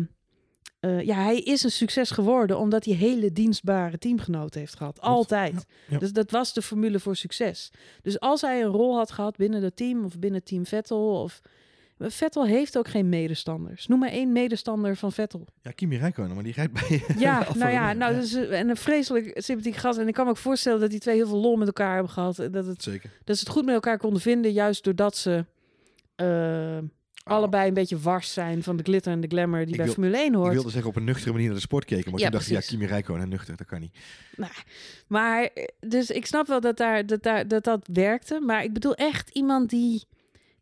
eh, 0.85 1.00
ja, 1.00 1.14
hij 1.14 1.38
is 1.38 1.62
een 1.62 1.71
succes 1.71 2.11
geworden 2.11 2.59
omdat 2.59 2.85
hij 2.85 2.95
hele 2.95 3.33
dienstbare 3.33 3.99
teamgenoten 3.99 4.61
heeft 4.61 4.76
gehad. 4.76 5.00
Altijd. 5.00 5.67
ja. 5.88 5.99
Dus 5.99 6.12
dat 6.12 6.31
was 6.31 6.53
de 6.53 6.62
formule 6.62 7.00
voor 7.00 7.17
succes. 7.17 7.71
Dus 8.03 8.21
als 8.21 8.41
hij 8.41 8.62
een 8.62 8.71
rol 8.71 8.97
had 8.97 9.11
gehad 9.11 9.37
binnen 9.37 9.62
het 9.62 9.76
team 9.76 10.05
of 10.05 10.19
binnen 10.19 10.43
Team 10.43 10.67
Vettel 10.67 11.23
of 11.23 11.41
Vettel 11.99 12.47
heeft 12.47 12.79
ook 12.79 12.89
geen 12.89 13.09
medestanders. 13.09 13.87
Noem 13.87 13.99
maar 13.99 14.09
één 14.09 14.33
medestander 14.33 14.97
van 14.97 15.13
Vettel. 15.13 15.47
Ja, 15.63 15.71
Kimi 15.71 15.97
Räikkönen, 15.99 16.35
maar 16.35 16.45
die 16.45 16.53
rijdt 16.53 16.73
bij 16.73 17.03
Ja, 17.19 17.47
nou 17.55 17.71
ja, 17.73 17.93
nou, 17.93 18.15
dus, 18.15 18.35
en 18.35 18.69
een 18.69 18.77
vreselijk 18.77 19.33
sympathiek 19.43 19.77
gast. 19.77 19.99
En 19.99 20.09
ik 20.09 20.15
kan 20.15 20.25
me 20.25 20.31
ook 20.31 20.37
voorstellen 20.37 20.81
dat 20.81 20.91
die 20.91 21.01
twee 21.01 21.15
heel 21.17 21.27
veel 21.29 21.41
lol 21.41 21.57
met 21.57 21.67
elkaar 21.67 21.95
hebben 21.95 22.13
gehad. 22.13 22.39
En 22.39 22.53
dat, 22.53 22.67
het, 22.67 22.83
Zeker. 22.83 23.11
dat 23.25 23.37
ze 23.37 23.45
het 23.45 23.53
goed 23.53 23.65
met 23.65 23.75
elkaar 23.75 23.99
konden 23.99 24.21
vinden, 24.21 24.53
juist 24.53 24.85
doordat 24.85 25.17
ze 25.17 25.45
eh, 26.15 26.79
allebei 27.25 27.69
een 27.69 27.75
beetje 27.75 27.99
wars 27.99 28.33
zijn 28.33 28.63
van 28.63 28.77
de 28.77 28.83
glitter 28.83 29.13
en 29.13 29.21
de 29.21 29.29
glamour 29.29 29.61
die 29.65 29.71
Ik 29.71 29.77
bij 29.77 29.85
wil- 29.85 29.95
Formule 29.95 30.17
1 30.17 30.27
Ik 30.27 30.35
hoort. 30.35 30.53
wilde 30.53 30.71
zeggen 30.71 30.91
op 30.91 30.97
een 30.97 31.05
nuchtere 31.05 31.31
manier 31.33 31.47
naar 31.47 31.57
de 31.57 31.61
sport 31.63 31.85
keken, 31.85 32.11
maar 32.11 32.21
Ja, 32.21 32.29
toen 32.29 32.39
dacht 32.39 32.51
ik, 32.51 32.53
ja. 32.57 32.61
Kimi 32.61 32.87
Räikkönen 32.87 33.29
nuchter, 33.29 33.57
dat 33.57 33.67
kan 33.67 33.81
niet. 33.81 33.97
Maar, 35.07 35.43
eh, 35.45 35.65
dus 35.81 36.11
ik 36.11 36.27
snap 36.27 36.47
wel 36.47 36.61
dat 36.61 36.77
daar, 36.77 37.07
dat, 37.07 37.23
daar, 37.23 37.49
dat 37.49 37.65
dat 37.65 37.89
werkte. 37.93 38.41
Maar 38.41 38.65
ik 38.65 38.73
bedoel 38.73 38.95
echt 38.95 39.31
iemand 39.31 39.71
die, 39.71 40.03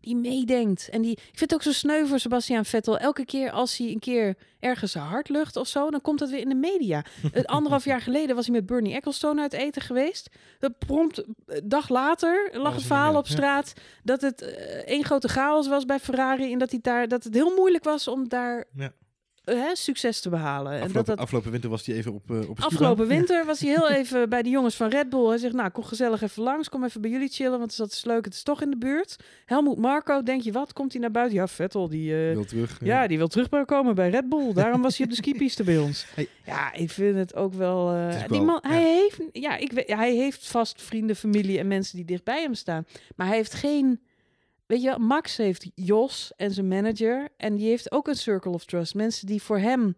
die 0.03 0.17
meedenkt. 0.17 0.89
En 0.89 1.03
die, 1.03 1.13
ik 1.13 1.39
vind 1.39 1.41
het 1.41 1.55
ook 1.55 1.63
zo 1.63 1.73
sneu 1.73 2.07
voor 2.07 2.19
Sebastian 2.19 2.65
Vettel. 2.65 2.99
Elke 2.99 3.25
keer 3.25 3.51
als 3.51 3.77
hij 3.77 3.89
een 3.89 3.99
keer 3.99 4.37
ergens 4.61 4.93
zijn 4.93 5.05
hart 5.05 5.29
lucht 5.29 5.57
of 5.57 5.69
zo, 5.69 5.91
dan 5.91 6.01
komt 6.01 6.19
dat 6.19 6.31
weer 6.31 6.41
in 6.41 6.49
de 6.49 6.55
media. 6.55 7.05
Het 7.33 7.47
anderhalf 7.47 7.85
jaar 7.85 8.01
geleden 8.01 8.37
was 8.37 8.47
hij 8.47 8.55
met 8.55 8.67
Bernie 8.67 8.95
Ecclestone 8.95 9.41
uit 9.41 9.53
eten 9.53 9.83
geweest. 9.83 10.31
Dat 10.59 10.79
prompt, 10.79 11.25
een 11.47 11.69
dag 11.69 11.89
later 11.89 12.51
lag 12.53 12.73
een 12.75 12.81
in 12.81 12.87
verhaal 12.87 13.17
op 13.17 13.27
straat 13.27 13.73
dat 14.03 14.21
het 14.21 14.43
eh, 14.43 14.51
één 14.77 15.05
grote 15.05 15.29
chaos 15.29 15.69
was 15.69 15.85
bij 15.85 15.99
Ferrari. 15.99 16.53
En 16.53 16.59
dat, 16.59 16.71
hij 16.71 16.81
daar, 16.83 17.09
dat 17.09 17.25
het 17.25 17.35
heel 17.35 17.55
moeilijk 17.57 17.85
was 17.85 18.09
om 18.09 18.29
daar 18.29 18.65
Ja. 18.75 18.93
Eh, 19.45 19.57
succes 19.73 20.21
te 20.21 20.29
behalen. 20.29 20.73
En 20.73 20.79
dat 20.79 20.87
Afgelopen, 20.87 21.05
dat, 21.15 21.19
afgelopen 21.19 21.51
winter 21.51 21.71
was 21.71 21.87
hij 21.87 21.95
even 21.97 22.13
op, 22.13 22.31
eh 22.31 22.49
op 22.51 22.61
Afgelopen 22.61 23.07
winter 23.07 23.45
was 23.45 23.61
hij 23.61 23.71
heel 23.71 23.91
even 24.01 24.29
bij 24.29 24.43
de 24.43 24.49
jongens 24.51 24.75
van 24.77 24.89
Red 24.89 25.09
Bull. 25.09 25.29
Hij 25.29 25.39
zegt, 25.39 25.55
nou, 25.55 25.71
kom 25.71 25.85
gezellig 25.85 26.23
even 26.23 26.43
langs. 26.43 26.69
Kom 26.69 26.85
even 26.85 27.01
bij 27.01 27.11
jullie 27.11 27.29
chillen, 27.29 27.59
want 27.59 27.77
dat 27.77 27.91
is 27.93 28.05
leuk. 28.05 28.25
Het 28.25 28.35
is 28.35 28.43
toch 28.43 28.63
in 28.63 28.71
de 28.71 28.77
buurt. 28.79 29.17
Helmoet 29.45 29.79
Marco, 29.79 30.23
denk 30.23 30.43
je 30.43 30.53
wat? 30.53 30.73
Komt 30.73 30.93
hij 30.93 31.01
naar 31.01 31.11
buiten? 31.11 31.37
Ja, 31.39 31.49
Vettel, 31.49 31.89
die... 31.89 32.27
eh, 32.29 32.33
Wil 32.33 32.45
terug. 32.45 32.79
ja, 32.83 33.07
die 33.07 33.19
wil 33.19 33.29
terugkomen 33.29 33.95
bij 33.95 34.11
Red 34.11 34.29
Bull. 34.29 34.53
Daarom 34.53 34.83
was 34.83 34.97
hij 34.97 35.07
op 35.07 35.13
de 35.13 35.19
skipiste 35.23 35.65
bij 35.65 35.79
ons. 35.79 36.07
Hey. 36.15 36.29
Ja, 36.47 36.73
ik 36.73 36.91
vind 36.91 37.17
het 37.17 37.35
ook 37.35 37.55
wel... 37.55 37.89
Het 37.89 38.29
die 38.29 38.41
man, 38.41 38.61
ja. 38.63 38.69
hij, 38.71 38.83
heeft, 38.83 39.21
ja, 39.33 39.57
ik 39.57 39.73
weet, 39.73 39.93
hij 39.93 40.15
heeft 40.15 40.49
vast 40.49 40.83
vrienden, 40.83 41.17
familie 41.17 41.59
en 41.59 41.67
mensen 41.67 41.97
die 41.97 42.05
dicht 42.05 42.25
bij 42.25 42.43
hem 42.43 42.55
staan. 42.55 42.87
Maar 43.17 43.27
hij 43.27 43.37
heeft 43.37 43.55
geen... 43.55 44.01
Weet 44.73 44.83
je, 44.83 44.89
wel, 44.89 44.99
Max 44.99 45.37
heeft 45.37 45.71
Jos 45.75 46.33
en 46.37 46.51
zijn 46.51 46.69
manager. 46.69 47.29
En 47.37 47.57
die 47.57 47.69
heeft 47.69 47.93
ook 47.93 48.09
een 48.09 48.15
circle 48.15 48.51
of 48.51 48.65
trust. 48.65 48.95
Mensen 48.95 49.27
die 49.27 49.43
voor 49.43 49.59
hem 49.59 49.97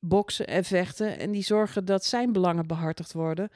boksen 0.00 0.46
en 0.46 0.64
vechten. 0.64 1.18
En 1.18 1.30
die 1.30 1.42
zorgen 1.42 1.84
dat 1.84 2.04
zijn 2.04 2.32
belangen 2.32 2.66
behartigd 2.66 3.12
worden. 3.12 3.50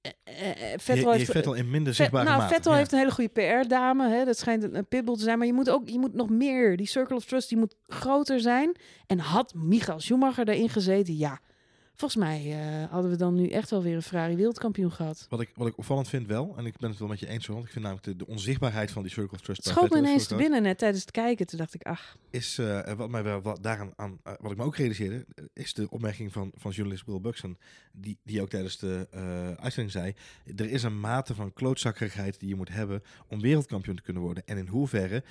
Eh, 0.00 0.12
eh, 0.24 0.72
eh, 0.72 0.78
Vettel 0.78 1.06
heeft 1.06 1.18
heeft, 1.18 1.30
Vettel 1.30 1.54
in 1.54 1.70
minder 1.70 1.94
zichtbare 1.94 2.24
nou, 2.24 2.38
mate. 2.38 2.54
Vettel 2.54 2.72
ja. 2.72 2.78
heeft 2.78 2.92
een 2.92 2.98
hele 2.98 3.10
goede 3.10 3.30
PR-dame. 3.30 4.24
Dat 4.24 4.38
schijnt 4.38 4.62
een, 4.62 4.76
een 4.76 4.86
pitbull 4.86 5.14
te 5.16 5.22
zijn. 5.22 5.38
Maar 5.38 5.46
je 5.46 5.52
moet 5.52 5.70
ook 5.70 5.88
je 5.88 5.98
moet 5.98 6.14
nog 6.14 6.28
meer. 6.28 6.76
Die 6.76 6.86
circle 6.86 7.16
of 7.16 7.24
trust 7.24 7.48
die 7.48 7.58
moet 7.58 7.76
groter 7.86 8.40
zijn. 8.40 8.76
En 9.06 9.18
had 9.18 9.54
Michael 9.54 10.00
Schumacher 10.00 10.44
daarin 10.44 10.68
gezeten? 10.68 11.16
Ja. 11.16 11.40
Volgens 11.96 12.24
mij 12.24 12.52
eh, 12.52 12.90
hadden 12.90 13.10
we 13.10 13.16
dan 13.16 13.34
nu 13.34 13.48
echt 13.48 13.70
wel 13.70 13.82
weer 13.82 13.94
een 13.94 14.02
Ferrari 14.02 14.36
wereldkampioen 14.36 14.92
gehad. 14.92 15.26
Wat 15.28 15.40
ik, 15.40 15.50
wat 15.54 15.66
ik 15.66 15.78
opvallend 15.78 16.08
vind 16.08 16.26
wel, 16.26 16.54
en 16.56 16.66
ik 16.66 16.78
ben 16.78 16.90
het 16.90 16.98
wel 16.98 17.08
met 17.08 17.20
je 17.20 17.28
eens, 17.28 17.46
want 17.46 17.64
ik 17.64 17.70
vind 17.70 17.84
namelijk 17.84 18.06
de, 18.06 18.16
de 18.16 18.26
onzichtbaarheid 18.26 18.90
van 18.90 19.02
die 19.02 19.10
Circle 19.10 19.32
of 19.32 19.40
Trust 19.40 19.64
Het 19.64 19.72
schoot 19.72 19.90
me 19.90 19.98
ineens 19.98 20.26
te 20.26 20.34
binnen 20.34 20.62
net 20.62 20.78
tijdens 20.78 21.00
het 21.00 21.10
kijken. 21.10 21.46
Toen 21.46 21.58
dacht 21.58 21.74
ik, 21.74 21.82
ach, 21.82 22.16
is 22.30 22.58
eh, 22.58 22.92
wat 22.92 23.10
mij 23.10 23.22
wel 23.22 23.40
wat 23.40 23.62
daaraan 23.62 23.92
aan, 23.96 24.18
eh, 24.22 24.32
wat 24.40 24.50
ik 24.50 24.56
me 24.56 24.64
ook 24.64 24.76
realiseerde, 24.76 25.26
is 25.52 25.74
de 25.74 25.90
opmerking 25.90 26.32
van, 26.32 26.52
van 26.54 26.70
journalist 26.70 27.06
Will 27.06 27.20
Buxton, 27.20 27.58
die, 27.92 28.18
die 28.22 28.42
ook 28.42 28.48
tijdens 28.48 28.78
de 28.78 29.06
uitzending 29.60 29.92
zei: 29.92 30.14
er 30.56 30.70
is 30.70 30.82
een 30.82 31.00
mate 31.00 31.34
van 31.34 31.52
klootzakkerigheid 31.52 32.40
die 32.40 32.48
je 32.48 32.54
moet 32.54 32.68
hebben 32.68 33.02
om 33.28 33.40
wereldkampioen 33.40 33.96
te 33.96 34.02
kunnen 34.02 34.22
worden. 34.22 34.42
En 34.46 34.56
in 34.56 34.66
hoeverre, 34.66 35.24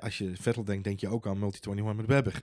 als 0.00 0.18
je 0.18 0.32
Vettel 0.36 0.64
denkt, 0.64 0.84
denk 0.84 1.00
je 1.00 1.08
ook 1.08 1.26
aan 1.26 1.38
Multi-21 1.38 1.96
met 1.96 2.06
Webber. 2.06 2.42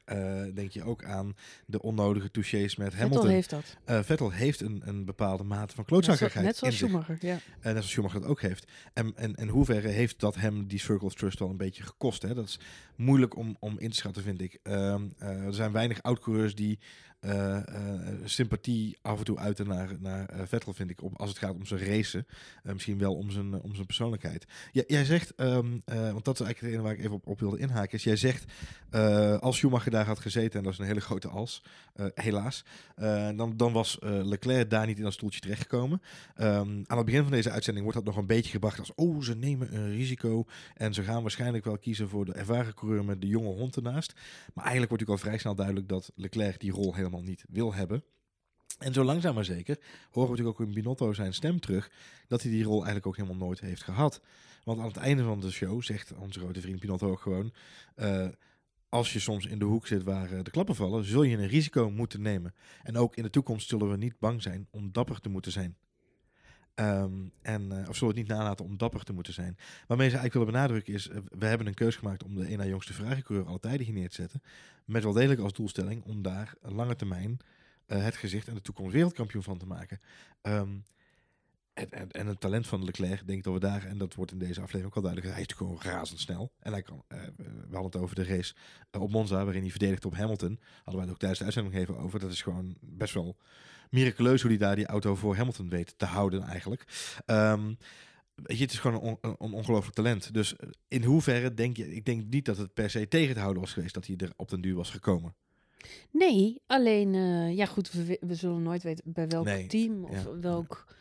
Denk 0.54 0.72
je 0.72 0.84
ook 0.84 1.04
aan 1.04 1.36
de 1.66 1.82
onnodige 1.82 2.32
touches 2.32 2.76
met 2.76 2.88
Vettel 2.88 3.08
Hamilton. 3.08 3.30
heeft 3.30 3.53
dat. 3.56 3.78
Eh, 3.86 4.04
Vettel 4.04 4.32
heeft 4.32 4.62
een, 4.62 4.82
een 4.86 5.06
bepaalde 5.06 5.44
mate 5.44 5.58
van 5.58 5.66
Net, 5.66 5.76
zo- 5.78 5.84
klootzakkerigheid 5.84 6.46
net 6.46 6.56
zoals. 6.58 6.76
Schumacher, 6.78 7.18
ja. 7.20 7.32
En 7.34 7.40
net 7.62 7.72
zoals 7.72 7.90
Schumacher 7.90 8.22
dat 8.22 8.30
ook 8.30 8.42
heeft. 8.42 8.72
En, 8.94 9.14
en, 9.16 9.36
en 9.36 9.48
hoeverre 9.48 9.88
heeft 9.88 10.20
dat 10.20 10.36
hem 10.36 10.68
die 10.68 10.80
Circle 10.80 11.08
of 11.08 11.14
Trust 11.14 11.40
wel 11.40 11.50
een 11.50 11.58
beetje 11.58 11.84
gekost? 11.84 12.22
Hè? 12.22 12.34
Dat 12.34 12.46
is 12.46 12.60
moeilijk 12.96 13.36
om, 13.36 13.58
om 13.60 13.80
in 13.80 13.90
te 13.90 13.96
schatten, 13.96 14.24
vind 14.24 14.42
ik. 14.42 14.60
Ehm, 14.64 15.02
eh, 15.18 15.46
er 15.46 15.54
zijn 15.54 15.72
weinig 15.72 16.02
oud-coureurs 16.02 16.56
die 16.56 16.80
eh, 17.24 17.58
sympathie 18.24 18.98
af 19.02 19.20
en 19.20 19.26
toe 19.26 19.38
uiten 19.38 19.68
naar, 19.68 19.90
naar 20.00 20.30
eh, 20.30 20.42
Vettel, 20.46 20.74
vind 20.74 20.90
ik, 20.90 21.02
op, 21.02 21.20
als 21.20 21.30
het 21.30 21.38
gaat 21.38 21.56
om 21.56 21.66
zijn 21.66 21.86
racen. 21.86 22.28
Misschien 22.64 22.98
wel 22.98 23.14
om 23.14 23.32
zijn, 23.32 23.62
om 23.62 23.74
zijn 23.74 23.86
persoonlijkheid. 23.86 24.46
Jij 24.72 25.06
zegt, 25.06 25.36
ehm, 25.36 25.78
eh, 25.86 26.12
want 26.12 26.26
dat 26.26 26.40
is 26.40 26.46
eigenlijk 26.46 26.60
het 26.60 26.72
ene 26.72 26.82
waar 26.82 26.94
ik 26.94 27.00
even 27.00 27.12
op, 27.12 27.28
op 27.28 27.40
wilde 27.40 27.58
inhaken, 27.58 27.98
is 27.98 28.04
jij 28.04 28.16
zegt, 28.16 28.46
als 29.40 29.58
Schumacher 29.58 29.92
daar 29.92 30.06
had 30.06 30.20
gezeten, 30.20 30.58
en 30.58 30.64
dat 30.64 30.74
is 30.74 30.80
een 30.80 30.86
hele 30.86 31.02
grote 31.02 31.28
als, 31.28 31.64
helaas, 32.14 32.66
dan, 33.36 33.54
dan 33.58 33.72
was 33.74 33.98
Leclerc 34.02 34.70
daar 34.70 34.86
niet 34.86 34.98
in 34.98 35.04
dat 35.04 35.14
stoeltje 35.14 35.40
terechtgekomen. 35.40 36.02
Ehm, 36.36 36.84
aan 36.86 36.98
het 36.98 37.06
begin 37.06 37.22
van 37.22 37.32
deze 37.32 37.52
uitzending 37.52 37.86
wordt 37.86 38.00
dat 38.00 38.08
nog 38.08 38.18
een 38.18 38.28
beetje 38.28 38.52
gebracht 38.52 38.80
als, 38.80 38.92
oh, 38.96 39.22
ze 39.22 39.36
nemen 39.36 39.76
een 39.76 39.92
risico 39.92 40.46
en 40.74 40.94
ze 40.94 41.04
gaan 41.04 41.22
waarschijnlijk 41.22 41.66
wel 41.66 41.78
kiezen 41.78 42.10
voor 42.10 42.26
de 42.26 42.34
ervaren 42.34 42.74
coureur 42.74 43.06
met 43.06 43.22
de 43.22 43.28
jonge 43.28 43.54
hond 43.54 43.76
ernaast. 43.76 44.14
Maar 44.54 44.66
eigenlijk 44.66 44.90
wordt 44.90 44.92
natuurlijk 44.92 45.10
al 45.10 45.28
vrij 45.28 45.38
snel 45.38 45.56
duidelijk 45.56 45.90
dat 45.90 46.12
Leclerc 46.16 46.60
die 46.60 46.72
rol 46.72 46.96
helemaal 46.96 47.13
niet 47.22 47.46
wil 47.50 47.74
hebben. 47.74 48.04
En 48.80 48.94
zo 48.94 49.04
langzaam 49.04 49.36
maar 49.36 49.46
zeker 49.46 49.78
horen 50.10 50.32
we 50.32 50.38
natuurlijk 50.38 50.60
ook 50.60 50.68
in 50.68 50.74
Binotto 50.74 51.14
zijn 51.14 51.34
stem 51.34 51.60
terug 51.60 51.92
dat 52.28 52.42
hij 52.42 52.52
die 52.52 52.64
rol 52.64 52.76
eigenlijk 52.76 53.08
ook 53.08 53.18
helemaal 53.18 53.48
nooit 53.48 53.60
heeft 53.60 53.84
gehad. 53.84 54.22
Want 54.64 54.80
aan 54.80 54.88
het 54.88 54.98
einde 54.98 55.24
van 55.24 55.40
de 55.40 55.52
show 55.52 55.84
zegt 55.84 56.14
onze 56.14 56.40
grote 56.40 56.62
vriend 56.62 56.80
Binotto 56.80 57.12
ook 57.12 57.22
gewoon: 57.22 57.54
eh, 57.96 58.28
als 58.90 59.14
je 59.14 59.20
soms 59.20 59.46
in 59.46 59.60
de 59.60 59.66
hoek 59.66 59.88
zit 59.88 60.04
waar 60.04 60.32
eh, 60.32 60.44
de 60.44 60.52
klappen 60.52 60.76
vallen, 60.76 61.04
zul 61.04 61.24
je 61.24 61.38
een 61.38 61.48
risico 61.48 61.90
moeten 61.90 62.22
nemen. 62.22 62.54
En 62.84 62.98
ook 62.98 63.16
in 63.16 63.24
de 63.24 63.30
toekomst 63.30 63.70
zullen 63.70 63.90
we 63.90 63.98
niet 63.98 64.20
bang 64.20 64.42
zijn 64.42 64.68
om 64.72 64.92
dapper 64.92 65.20
te 65.20 65.30
moeten 65.30 65.52
zijn. 65.52 65.78
Ehm, 66.76 67.14
en, 67.42 67.72
eh, 67.72 67.90
of 67.90 67.96
zullen 67.96 68.14
we 68.14 68.20
het 68.20 68.28
niet 68.30 68.38
nalaten 68.38 68.66
om 68.66 68.78
dapper 68.78 69.04
te 69.04 69.14
moeten 69.14 69.34
zijn. 69.34 69.58
Waarmee 69.88 70.10
ze 70.10 70.18
eigenlijk 70.18 70.34
willen 70.34 70.52
benadrukken 70.52 70.94
is, 70.94 71.08
eh, 71.08 71.18
we 71.38 71.46
hebben 71.46 71.68
een 71.68 71.74
keus 71.74 71.96
gemaakt 71.96 72.24
om 72.24 72.36
de 72.36 72.56
na 72.56 72.66
jongste 72.66 72.94
Ferrari-coureur 72.94 73.48
alle 73.48 73.60
tijden 73.60 73.86
hier 73.86 73.96
neer 73.96 74.10
te 74.10 74.16
zetten. 74.16 74.42
Met 74.86 75.04
wel 75.04 75.14
degelijk 75.14 75.40
als 75.40 75.54
doelstelling 75.54 76.04
om 76.04 76.22
daar 76.22 76.54
een 76.62 76.74
lange 76.74 76.96
termijn 76.96 77.40
eh, 77.86 78.04
het 78.04 78.16
gezicht 78.16 78.48
en 78.48 78.54
de 78.54 78.62
toekomst 78.62 78.94
wereldkampioen 78.94 79.44
van 79.44 79.58
te 79.58 79.66
maken. 79.66 80.00
Ehm, 80.42 80.70
en, 81.74 82.12
en, 82.12 82.28
het 82.28 82.40
talent 82.40 82.68
van 82.68 82.84
Leclerc, 82.84 83.28
denk 83.28 83.44
dat 83.44 83.54
we 83.54 83.60
daar, 83.60 83.86
en 83.86 83.98
dat 83.98 84.16
wordt 84.16 84.32
in 84.32 84.38
deze 84.38 84.62
aflevering 84.62 84.86
ook 84.86 84.94
wel 84.94 85.04
duidelijk, 85.04 85.34
hij 85.34 85.46
is 85.48 85.54
gewoon 85.56 85.82
razendsnel. 85.82 86.52
En 86.60 86.72
hij 86.72 86.82
kan, 86.82 87.04
eh, 87.08 87.18
we 87.38 87.46
hadden 87.72 87.92
het 87.92 87.96
over 87.96 88.16
de 88.16 88.24
race 88.24 88.54
eh, 88.90 89.02
op 89.02 89.12
Monza, 89.12 89.44
waarin 89.44 89.62
hij 89.62 89.72
verdedigt 89.72 90.06
op 90.06 90.16
Hamilton. 90.16 90.60
Hadden 90.76 90.94
wij 90.94 91.04
het 91.04 91.12
ook 91.12 91.18
tijdens 91.18 91.40
de 91.40 91.46
uitzending 91.46 91.76
even 91.76 91.98
over. 91.98 92.20
Dat 92.20 92.32
is 92.32 92.42
gewoon 92.42 92.78
best 92.80 93.14
wel 93.14 93.38
miraculeus 93.90 94.42
hoe 94.42 94.50
hij 94.50 94.60
daar 94.60 94.76
die 94.76 94.86
auto 94.86 95.16
voor 95.16 95.36
Hamilton 95.36 95.70
weet 95.70 95.94
te 95.98 96.06
houden 96.06 96.42
eigenlijk. 96.44 96.84
Ehm, 97.26 97.74
weet 98.36 98.58
je, 98.58 98.64
het 98.64 98.72
is 98.74 98.80
gewoon 98.80 98.96
een, 98.98 99.10
on- 99.10 99.18
een, 99.22 99.36
een 99.40 99.54
ongelooflijk 99.54 99.96
talent. 99.96 100.34
Dus 100.34 100.56
eh, 100.56 100.70
in 100.88 101.04
hoeverre 101.04 101.54
denk 101.54 101.78
je, 101.78 101.96
ik 101.96 102.06
denk 102.06 102.24
niet 102.30 102.46
dat 102.46 102.58
het 102.58 102.74
per 102.74 102.90
se 102.90 103.08
tegen 103.08 103.34
te 103.34 103.40
houden 103.40 103.62
was 103.62 103.74
geweest 103.74 103.94
dat 103.94 104.08
hij 104.08 104.16
er 104.18 104.34
op 104.36 104.50
den 104.50 104.62
duur 104.62 104.76
was 104.76 104.90
gekomen. 104.90 105.36
Nee, 106.12 106.62
alleen, 106.68 107.16
eh, 107.16 107.56
ja 107.56 107.66
goed, 107.66 107.92
we, 107.92 108.18
we 108.22 108.36
zullen 108.36 108.62
nooit 108.64 108.84
weten 108.84 109.04
bij 109.14 109.28
welk 109.28 109.46
Nee, 109.46 109.68
team 109.68 110.04
of 110.04 110.24
ja, 110.24 110.38
welk, 110.40 110.96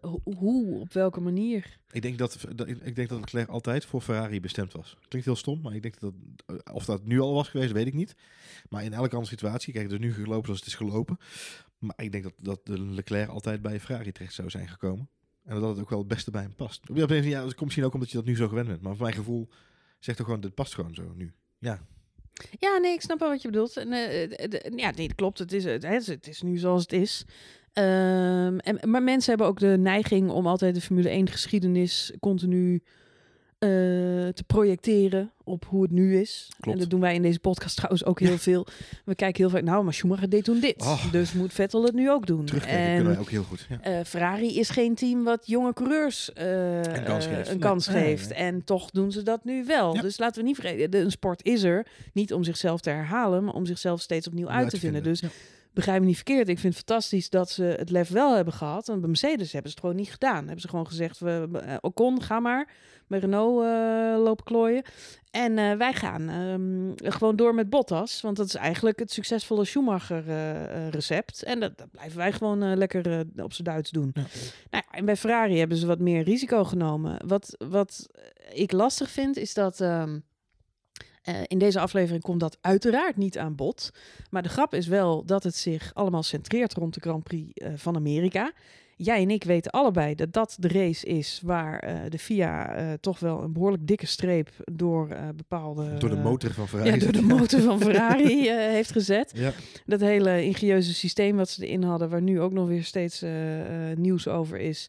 ho- 0.00 0.20
hoe, 0.24 0.80
op 0.80 0.92
welke 0.92 1.20
manier. 1.20 1.78
Ik 1.90 2.02
denk 2.02 2.18
dat, 2.18 2.46
dat, 2.54 2.68
ik 2.68 2.94
denk 2.96 3.08
dat 3.08 3.18
Leclerc 3.20 3.48
altijd 3.48 3.84
voor 3.84 4.00
Ferrari 4.00 4.40
bestemd 4.40 4.72
was. 4.72 4.96
Klinkt 5.08 5.26
heel 5.26 5.36
stom, 5.36 5.60
maar 5.60 5.74
ik 5.74 5.82
denk 5.82 6.00
dat, 6.00 6.14
dat 6.46 6.62
eh, 6.64 6.74
of 6.74 6.84
dat 6.84 7.04
nu 7.04 7.20
al 7.20 7.34
was 7.34 7.48
geweest, 7.48 7.72
weet 7.72 7.86
ik 7.86 7.94
niet. 7.94 8.16
Maar 8.68 8.84
in 8.84 8.92
elke 8.92 9.14
andere 9.14 9.34
situatie, 9.36 9.72
kijk, 9.72 9.90
het 9.90 10.00
nu 10.00 10.12
gelopen 10.12 10.44
zoals 10.44 10.58
het 10.58 10.68
is 10.68 10.74
gelopen. 10.74 11.18
Maar 11.78 11.94
ik 11.96 12.12
denk 12.12 12.24
dat, 12.24 12.34
dat 12.36 12.60
de 12.66 12.80
Leclerc 12.80 13.28
altijd 13.28 13.62
bij 13.62 13.80
Ferrari 13.80 14.12
terecht 14.12 14.34
zou 14.34 14.50
zijn 14.50 14.68
gekomen. 14.68 15.08
En 15.44 15.60
dat 15.60 15.70
het 15.70 15.80
ook 15.80 15.90
wel 15.90 15.98
het 15.98 16.08
beste 16.08 16.30
bij 16.30 16.42
hem 16.42 16.54
past. 16.54 16.90
Op 16.90 16.96
ja, 16.96 17.06
het 17.06 17.44
komt 17.44 17.60
misschien 17.60 17.84
ook 17.84 17.94
omdat 17.94 18.10
je 18.10 18.16
dat 18.16 18.26
nu 18.26 18.36
zo 18.36 18.48
gewend 18.48 18.68
bent. 18.68 18.80
Maar 18.80 18.92
voor 18.92 19.02
mijn 19.02 19.14
gevoel 19.14 19.48
zegt 19.98 20.16
toch 20.18 20.26
gewoon, 20.26 20.40
dit 20.40 20.54
past 20.54 20.74
gewoon 20.74 20.94
zo 20.94 21.12
nu. 21.14 21.32
Ja, 21.58 21.86
Ja, 22.58 22.76
nee, 22.78 22.92
ik 22.92 23.00
snap 23.00 23.18
wel 23.18 23.28
wat 23.28 23.42
je 23.42 23.48
bedoelt. 23.50 23.76
En, 23.76 23.92
eh, 23.92 24.22
eh, 24.22 24.50
de- 24.50 24.72
ja, 24.76 24.90
nee, 24.96 25.14
klopt. 25.14 25.38
Het 25.38 25.52
is, 25.52 25.64
het, 25.64 26.06
het 26.06 26.26
is 26.28 26.42
nu 26.42 26.56
zoals 26.58 26.82
het 26.82 26.92
is. 26.92 27.24
Ehm, 27.72 28.58
en, 28.58 28.90
maar 28.90 29.02
mensen 29.02 29.28
hebben 29.30 29.46
ook 29.46 29.58
de 29.60 29.76
neiging 29.78 30.30
om 30.30 30.46
altijd 30.46 30.74
de 30.74 30.80
Formule 30.80 31.08
1 31.10 31.28
geschiedenis 31.28 32.12
continu 32.20 32.82
eh, 33.58 33.68
te 34.28 34.44
projecteren 34.46 35.30
op 35.44 35.64
hoe 35.68 35.82
het 35.82 35.90
nu 35.90 36.20
is. 36.20 36.46
Klopt. 36.60 36.76
En 36.76 36.82
dat 36.82 36.90
doen 36.90 37.00
wij 37.00 37.14
in 37.14 37.22
deze 37.22 37.38
podcast 37.38 37.76
trouwens 37.76 38.04
ook 38.04 38.20
heel 38.20 38.38
veel. 38.38 38.66
We 39.04 39.14
kijken 39.14 39.42
heel 39.42 39.50
vaak, 39.50 39.62
nou, 39.62 39.84
maar 39.84 39.94
Schumacher 39.94 40.28
deed 40.28 40.44
toen 40.44 40.60
dit. 40.60 40.80
Oh. 40.82 41.12
Dus 41.12 41.32
moet 41.32 41.52
Vettel 41.52 41.84
het 41.84 41.94
nu 41.94 42.10
ook 42.10 42.26
doen. 42.26 42.44
Terugkijken 42.44 42.80
En 42.86 42.94
kunnen 42.94 43.12
wij 43.12 43.20
ook 43.20 43.30
heel 43.30 43.42
goed. 43.42 43.66
Ja. 43.68 43.80
eh, 43.80 44.04
Ferrari 44.04 44.58
is 44.58 44.68
geen 44.70 44.94
team 44.94 45.24
wat 45.24 45.46
jonge 45.46 45.72
coureurs 45.72 46.32
eh, 46.32 46.76
Een 46.82 47.04
kans 47.04 47.26
geeft. 47.26 47.46
een 47.48 47.52
Nee. 47.52 47.58
kans 47.58 47.86
Nee, 47.88 48.02
geeft. 48.04 48.28
nee. 48.28 48.38
En 48.38 48.64
toch 48.64 48.90
doen 48.90 49.12
ze 49.12 49.22
dat 49.22 49.44
nu 49.44 49.64
wel. 49.64 49.94
Ja. 49.94 50.00
Dus 50.02 50.18
laten 50.18 50.40
we 50.42 50.46
niet 50.48 50.56
vergeten, 50.58 51.00
een 51.00 51.10
sport 51.10 51.44
is 51.44 51.62
er. 51.62 51.86
Niet 52.12 52.32
om 52.32 52.44
zichzelf 52.44 52.80
te 52.80 52.90
herhalen, 52.90 53.44
maar 53.44 53.54
om 53.54 53.66
zichzelf 53.66 54.00
steeds 54.00 54.26
opnieuw 54.26 54.48
uit 54.48 54.70
te 54.70 54.78
vinden. 54.78 55.02
Dus 55.02 55.20
Ja. 55.20 55.28
Begrijp 55.72 56.00
me 56.00 56.06
niet 56.06 56.16
verkeerd. 56.16 56.48
Ik 56.48 56.58
vind 56.58 56.74
het 56.74 56.84
fantastisch 56.84 57.30
dat 57.30 57.50
ze 57.50 57.62
het 57.62 57.90
lef 57.90 58.08
wel 58.08 58.34
hebben 58.34 58.54
gehad. 58.54 58.88
En 58.88 59.00
bij 59.00 59.08
Mercedes 59.08 59.52
hebben 59.52 59.70
ze 59.70 59.76
het 59.76 59.86
gewoon 59.86 59.96
niet 59.96 60.10
gedaan. 60.10 60.44
Hebben 60.44 60.60
ze 60.60 60.68
gewoon 60.68 60.86
gezegd, 60.86 61.18
we, 61.18 61.48
uh, 61.52 61.74
Ocon, 61.80 62.22
ga 62.22 62.40
maar. 62.40 62.68
Bij 63.06 63.18
Renault 63.18 63.62
uh, 63.62 64.22
lopen 64.24 64.44
klooien. 64.44 64.82
En 65.30 65.58
uh, 65.58 65.72
wij 65.72 65.92
gaan 65.92 66.28
um, 66.28 66.94
gewoon 66.96 67.36
door 67.36 67.54
met 67.54 67.70
Bottas. 67.70 68.20
Want 68.20 68.36
dat 68.36 68.46
is 68.46 68.54
eigenlijk 68.54 68.98
het 68.98 69.12
succesvolle 69.12 69.64
Schumacher-recept. 69.64 71.42
en 71.42 71.60
dat, 71.60 71.78
dat, 71.78 71.90
blijven 71.90 72.18
wij 72.18 72.32
gewoon 72.32 72.74
lekker 72.76 73.26
op 73.36 73.52
z'n 73.52 73.62
Duits 73.62 73.90
doen. 73.90 74.10
Ja. 74.14 74.22
Nou 74.70 74.84
ja, 74.90 74.98
en 74.98 75.04
bij 75.04 75.16
Ferrari 75.16 75.58
hebben 75.58 75.76
ze 75.76 75.86
wat 75.86 75.98
meer 75.98 76.22
risico 76.22 76.64
genomen. 76.64 77.26
Wat, 77.26 77.56
wat 77.68 78.06
ik 78.52 78.72
lastig 78.72 79.10
vind, 79.10 79.36
is 79.36 79.54
dat... 79.54 79.80
Um, 79.80 80.24
uh, 81.24 81.34
in 81.46 81.58
deze 81.58 81.80
aflevering 81.80 82.22
komt 82.22 82.40
dat 82.40 82.58
uiteraard 82.60 83.16
niet 83.16 83.38
aan 83.38 83.54
bod. 83.54 83.90
Maar 84.30 84.42
de 84.42 84.48
grap 84.48 84.74
is 84.74 84.86
wel 84.86 85.24
dat 85.24 85.42
het 85.42 85.54
zich 85.56 85.90
allemaal 85.94 86.22
centreert 86.22 86.74
rond 86.74 86.94
de 86.94 87.00
Grand 87.00 87.22
Prix 87.22 87.50
uh, 87.54 87.72
van 87.76 87.96
Amerika. 87.96 88.52
Jij 88.96 89.22
en 89.22 89.30
ik 89.30 89.44
weten 89.44 89.70
allebei 89.70 90.14
dat 90.14 90.32
dat 90.32 90.56
de 90.58 90.68
race 90.68 91.06
is 91.06 91.40
waar 91.44 91.88
uh, 91.88 92.00
de 92.08 92.18
FIA 92.18 92.96
toch 93.00 93.18
wel 93.18 93.42
een 93.42 93.52
behoorlijk 93.52 93.86
dikke 93.86 94.06
streep 94.06 94.50
door 94.72 95.08
bepaalde... 95.36 95.96
Door 95.98 96.10
de 96.10 96.16
motor 96.16 96.52
van 96.52 96.68
Ferrari. 96.68 96.90
Ja, 96.90 96.98
door 96.98 97.12
de 97.12 97.22
motor 97.22 97.60
van 97.60 97.80
Ferrari 97.88 98.50
heeft 98.50 98.92
gezet. 98.92 99.32
Ja. 99.34 99.52
Dat 99.86 100.00
hele 100.00 100.44
ingenieuze 100.44 100.94
systeem 100.94 101.36
wat 101.36 101.48
ze 101.48 101.66
erin 101.66 101.82
hadden, 101.82 102.08
waar 102.08 102.22
nu 102.22 102.40
ook 102.40 102.52
nog 102.52 102.68
weer 102.68 102.84
steeds 102.84 103.24
nieuws 103.96 104.28
over 104.28 104.58
is 104.58 104.88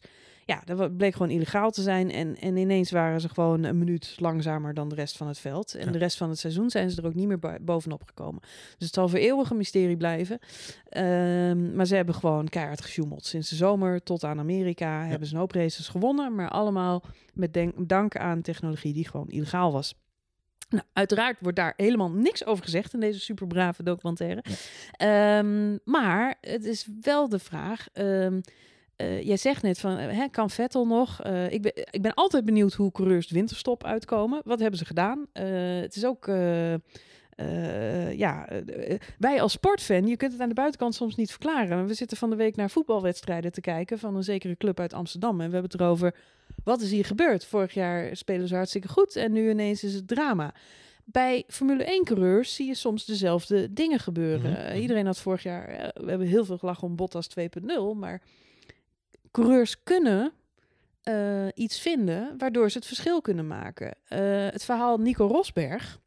ja, 0.50 0.62
dat 0.64 0.96
bleek 0.96 1.12
gewoon 1.12 1.30
illegaal 1.30 1.70
te 1.70 1.82
zijn. 1.82 2.10
En, 2.10 2.36
en 2.36 2.56
ineens 2.56 2.90
waren 2.90 3.20
ze 3.20 3.28
gewoon 3.28 3.62
een 3.62 3.78
minuut 3.78 4.14
langzamer 4.16 4.74
dan 4.74 4.88
de 4.88 4.94
rest 4.94 5.16
van 5.16 5.26
het 5.26 5.38
veld. 5.38 5.74
En 5.74 5.86
ja. 5.86 5.92
de 5.92 5.98
rest 5.98 6.16
van 6.16 6.28
het 6.28 6.38
seizoen 6.38 6.70
zijn 6.70 6.90
ze 6.90 7.00
er 7.00 7.06
ook 7.06 7.14
niet 7.14 7.26
meer 7.26 7.60
bovenop 7.60 8.02
gekomen. 8.06 8.40
Dus 8.40 8.86
het 8.86 8.94
zal 8.94 9.08
voor 9.08 9.18
eeuwig 9.18 9.50
een 9.50 9.56
mysterie 9.56 9.96
blijven. 9.96 10.38
Um, 10.96 11.74
maar 11.74 11.86
ze 11.86 11.94
hebben 11.94 12.14
gewoon 12.14 12.48
keihard 12.48 12.80
gesjoemeld. 12.80 13.24
Sinds 13.26 13.48
de 13.48 13.56
zomer 13.56 14.02
tot 14.02 14.24
aan 14.24 14.38
Amerika 14.38 15.02
ja. 15.02 15.08
hebben 15.08 15.28
ze 15.28 15.34
een 15.34 15.40
hoop 15.40 15.52
races 15.52 15.88
gewonnen. 15.88 16.34
Maar 16.34 16.48
allemaal 16.48 17.02
met 17.34 17.52
denk, 17.52 17.88
dank 17.88 18.16
aan 18.16 18.42
technologie 18.42 18.92
die 18.92 19.08
gewoon 19.08 19.28
illegaal 19.28 19.72
was. 19.72 19.94
Nou, 20.68 20.84
uiteraard 20.92 21.36
wordt 21.40 21.56
daar 21.56 21.74
helemaal 21.76 22.10
niks 22.10 22.44
over 22.44 22.64
gezegd 22.64 22.94
in 22.94 23.00
deze 23.00 23.20
superbrave 23.20 23.82
documentaire. 23.82 24.44
Ja. 24.96 25.38
Um, 25.38 25.80
maar 25.84 26.34
het 26.40 26.64
is 26.64 26.88
wel 27.00 27.28
de 27.28 27.38
vraag... 27.38 27.86
Um, 27.92 28.40
uh, 29.00 29.22
jij 29.22 29.36
zegt 29.36 29.62
net 29.62 29.78
van, 29.78 30.00
uh, 30.00 30.10
hè, 30.10 30.28
kan 30.28 30.50
Vettel 30.50 30.86
nog? 30.86 31.26
Uh, 31.26 31.50
ik, 31.50 31.62
ben, 31.62 31.72
ik 31.74 32.02
ben 32.02 32.14
altijd 32.14 32.44
benieuwd 32.44 32.72
hoe 32.72 32.92
coureurs 32.92 33.28
de 33.28 33.34
winterstop 33.34 33.84
uitkomen. 33.84 34.42
Wat 34.44 34.60
hebben 34.60 34.78
ze 34.78 34.84
gedaan? 34.84 35.26
het 35.32 35.96
is 35.96 36.04
ook, 36.04 36.26
ja, 38.16 38.48
wij 39.18 39.42
als 39.42 39.52
sportfan, 39.52 40.06
je 40.06 40.16
kunt 40.16 40.32
het 40.32 40.40
aan 40.40 40.48
de 40.48 40.54
buitenkant 40.54 40.94
soms 40.94 41.16
niet 41.16 41.30
verklaren. 41.30 41.86
We 41.86 41.94
zitten 41.94 42.16
van 42.16 42.30
de 42.30 42.36
week 42.36 42.56
naar 42.56 42.70
voetbalwedstrijden 42.70 43.52
te 43.52 43.60
kijken 43.60 43.98
van 43.98 44.16
een 44.16 44.22
zekere 44.22 44.56
club 44.56 44.80
uit 44.80 44.92
Amsterdam. 44.92 45.40
En 45.40 45.46
we 45.46 45.52
hebben 45.52 45.70
het 45.70 45.80
erover, 45.80 46.14
wat 46.64 46.80
is 46.80 46.90
hier 46.90 47.04
gebeurd? 47.04 47.44
Vorig 47.44 47.74
jaar 47.74 48.16
spelen 48.16 48.48
ze 48.48 48.54
hartstikke 48.54 48.88
goed 48.88 49.16
en 49.16 49.32
nu 49.32 49.50
ineens 49.50 49.84
is 49.84 49.94
het 49.94 50.08
drama 50.08 50.52
bij 51.12 51.44
Formule 51.46 52.02
1-coureurs 52.02 52.54
zie 52.54 52.66
je 52.66 52.74
soms 52.74 53.04
dezelfde 53.04 53.72
dingen 53.72 53.98
gebeuren. 53.98 54.50
Mm-hmm. 54.50 54.74
Uh, 54.74 54.80
iedereen 54.80 55.06
had 55.06 55.18
vorig 55.18 55.42
jaar, 55.42 55.92
we 55.94 56.08
hebben 56.08 56.26
heel 56.26 56.44
veel 56.44 56.58
gelachen 56.58 56.88
om 56.88 56.96
Bottas 56.96 57.28
2.0, 57.38 57.46
maar 57.96 58.22
coureurs 59.30 59.82
kunnen 59.82 60.32
uh, 61.04 61.46
iets 61.54 61.80
vinden 61.80 62.34
waardoor 62.38 62.70
ze 62.70 62.78
het 62.78 62.86
verschil 62.86 63.20
kunnen 63.20 63.46
maken. 63.46 63.96
het 64.52 64.64
verhaal 64.64 64.98
Nico 64.98 65.26
Rosberg. 65.26 66.00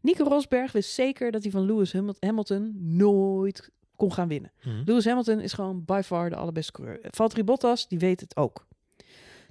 Nico 0.00 0.24
Rosberg 0.24 0.72
wist 0.72 0.90
zeker 0.90 1.30
dat 1.30 1.42
hij 1.42 1.50
van 1.50 1.64
Lewis 1.66 1.92
Hamilton 2.20 2.72
nooit 2.78 3.70
kon 3.96 4.12
gaan 4.12 4.28
winnen. 4.28 4.52
Mm-hmm. 4.62 4.82
Lewis 4.84 5.04
Hamilton 5.04 5.40
is 5.40 5.52
gewoon 5.52 5.84
by 5.84 6.00
far 6.04 6.30
de 6.30 6.36
allerbeste 6.36 6.72
coureur. 6.72 6.98
Valtteri 7.02 7.44
Bottas, 7.44 7.88
die 7.88 7.98
weet 7.98 8.20
het 8.20 8.36
ook. 8.36 8.66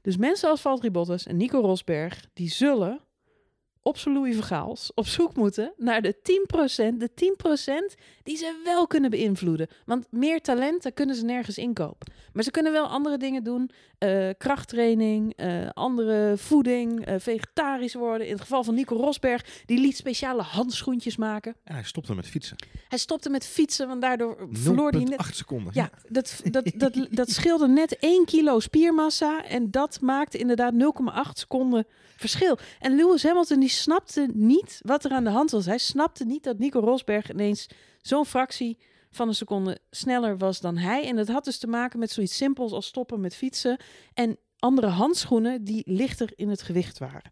Dus 0.01 0.17
mensen 0.17 0.49
als 0.49 0.61
Valtteri 0.61 0.91
Bottas 0.91 1.25
en 1.25 1.37
Nico 1.37 1.59
Rosberg, 1.59 2.27
die 2.33 2.49
zullen 2.49 2.99
op 3.87 3.97
zijn 3.97 4.13
Louis 4.13 4.35
Vergaals 4.35 4.91
op 4.95 5.07
zoek 5.07 5.35
moeten 5.35 5.73
naar 5.77 6.01
de 6.01 6.15
10%, 6.15 6.97
de 6.97 7.09
10% 7.95 8.01
die 8.23 8.37
ze 8.37 8.61
wel 8.63 8.87
kunnen 8.87 9.09
beïnvloeden. 9.09 9.67
Want 9.85 10.05
meer 10.09 10.41
talent, 10.41 10.83
daar 10.83 10.91
kunnen 10.91 11.15
ze 11.15 11.25
nergens 11.25 11.57
inkopen. 11.57 12.13
Maar 12.33 12.43
ze 12.43 12.51
kunnen 12.51 12.71
wel 12.71 12.87
andere 12.87 13.17
dingen 13.17 13.43
doen. 13.43 13.69
Uh, 13.99 14.29
krachttraining, 14.37 15.33
uh, 15.39 15.69
andere 15.73 16.37
voeding, 16.37 17.09
uh, 17.09 17.15
vegetarisch 17.17 17.93
worden. 17.93 18.27
In 18.27 18.33
het 18.33 18.41
geval 18.41 18.63
van 18.63 18.73
Nico 18.73 18.95
Rosberg, 18.95 19.45
die 19.65 19.79
liet 19.79 19.97
speciale 19.97 20.41
handschoentjes 20.41 21.17
maken. 21.17 21.55
En 21.63 21.73
hij 21.73 21.83
stopte 21.83 22.15
met 22.15 22.27
fietsen. 22.27 22.57
Hij 22.87 22.97
stopte 22.97 23.29
met 23.29 23.45
fietsen, 23.45 23.87
want 23.87 24.01
daardoor 24.01 24.47
verloor 24.51 24.91
hij 24.91 25.03
net... 25.03 25.17
8 25.17 25.35
seconden. 25.35 25.73
Ja, 25.75 25.89
dat, 26.09 26.41
dat, 26.51 26.71
dat, 26.75 27.07
dat 27.09 27.29
scheelde 27.29 27.67
net 27.67 27.97
1 27.99 28.25
kilo 28.25 28.59
spiermassa. 28.59 29.45
En 29.45 29.71
dat 29.71 30.01
maakte 30.01 30.37
inderdaad 30.37 30.73
0,8 30.73 31.31
seconden 31.33 31.85
verschil. 32.15 32.57
En 32.79 32.95
Lewis 32.95 33.23
Hamilton, 33.23 33.59
die 33.59 33.69
snapte 33.75 34.29
niet 34.33 34.79
wat 34.81 35.05
er 35.05 35.11
aan 35.11 35.23
de 35.23 35.29
hand 35.29 35.51
was. 35.51 35.65
Hij 35.65 35.77
snapte 35.77 36.25
niet 36.25 36.43
dat 36.43 36.57
Nico 36.57 36.79
Rosberg 36.79 37.31
ineens 37.31 37.67
zo'n 38.01 38.25
fractie 38.25 38.77
van 39.11 39.27
een 39.27 39.35
seconde 39.35 39.79
sneller 39.91 40.37
was 40.37 40.59
dan 40.59 40.77
hij. 40.77 41.07
En 41.07 41.15
dat 41.15 41.27
had 41.27 41.43
dus 41.43 41.57
te 41.57 41.67
maken 41.67 41.99
met 41.99 42.11
zoiets 42.11 42.37
simpels 42.37 42.71
als 42.71 42.85
stoppen 42.85 43.19
met 43.19 43.35
fietsen 43.35 43.77
en 44.13 44.37
andere 44.59 44.87
handschoenen 44.87 45.63
die 45.63 45.83
lichter 45.85 46.31
in 46.35 46.49
het 46.49 46.61
gewicht 46.61 46.97
waren. 46.97 47.31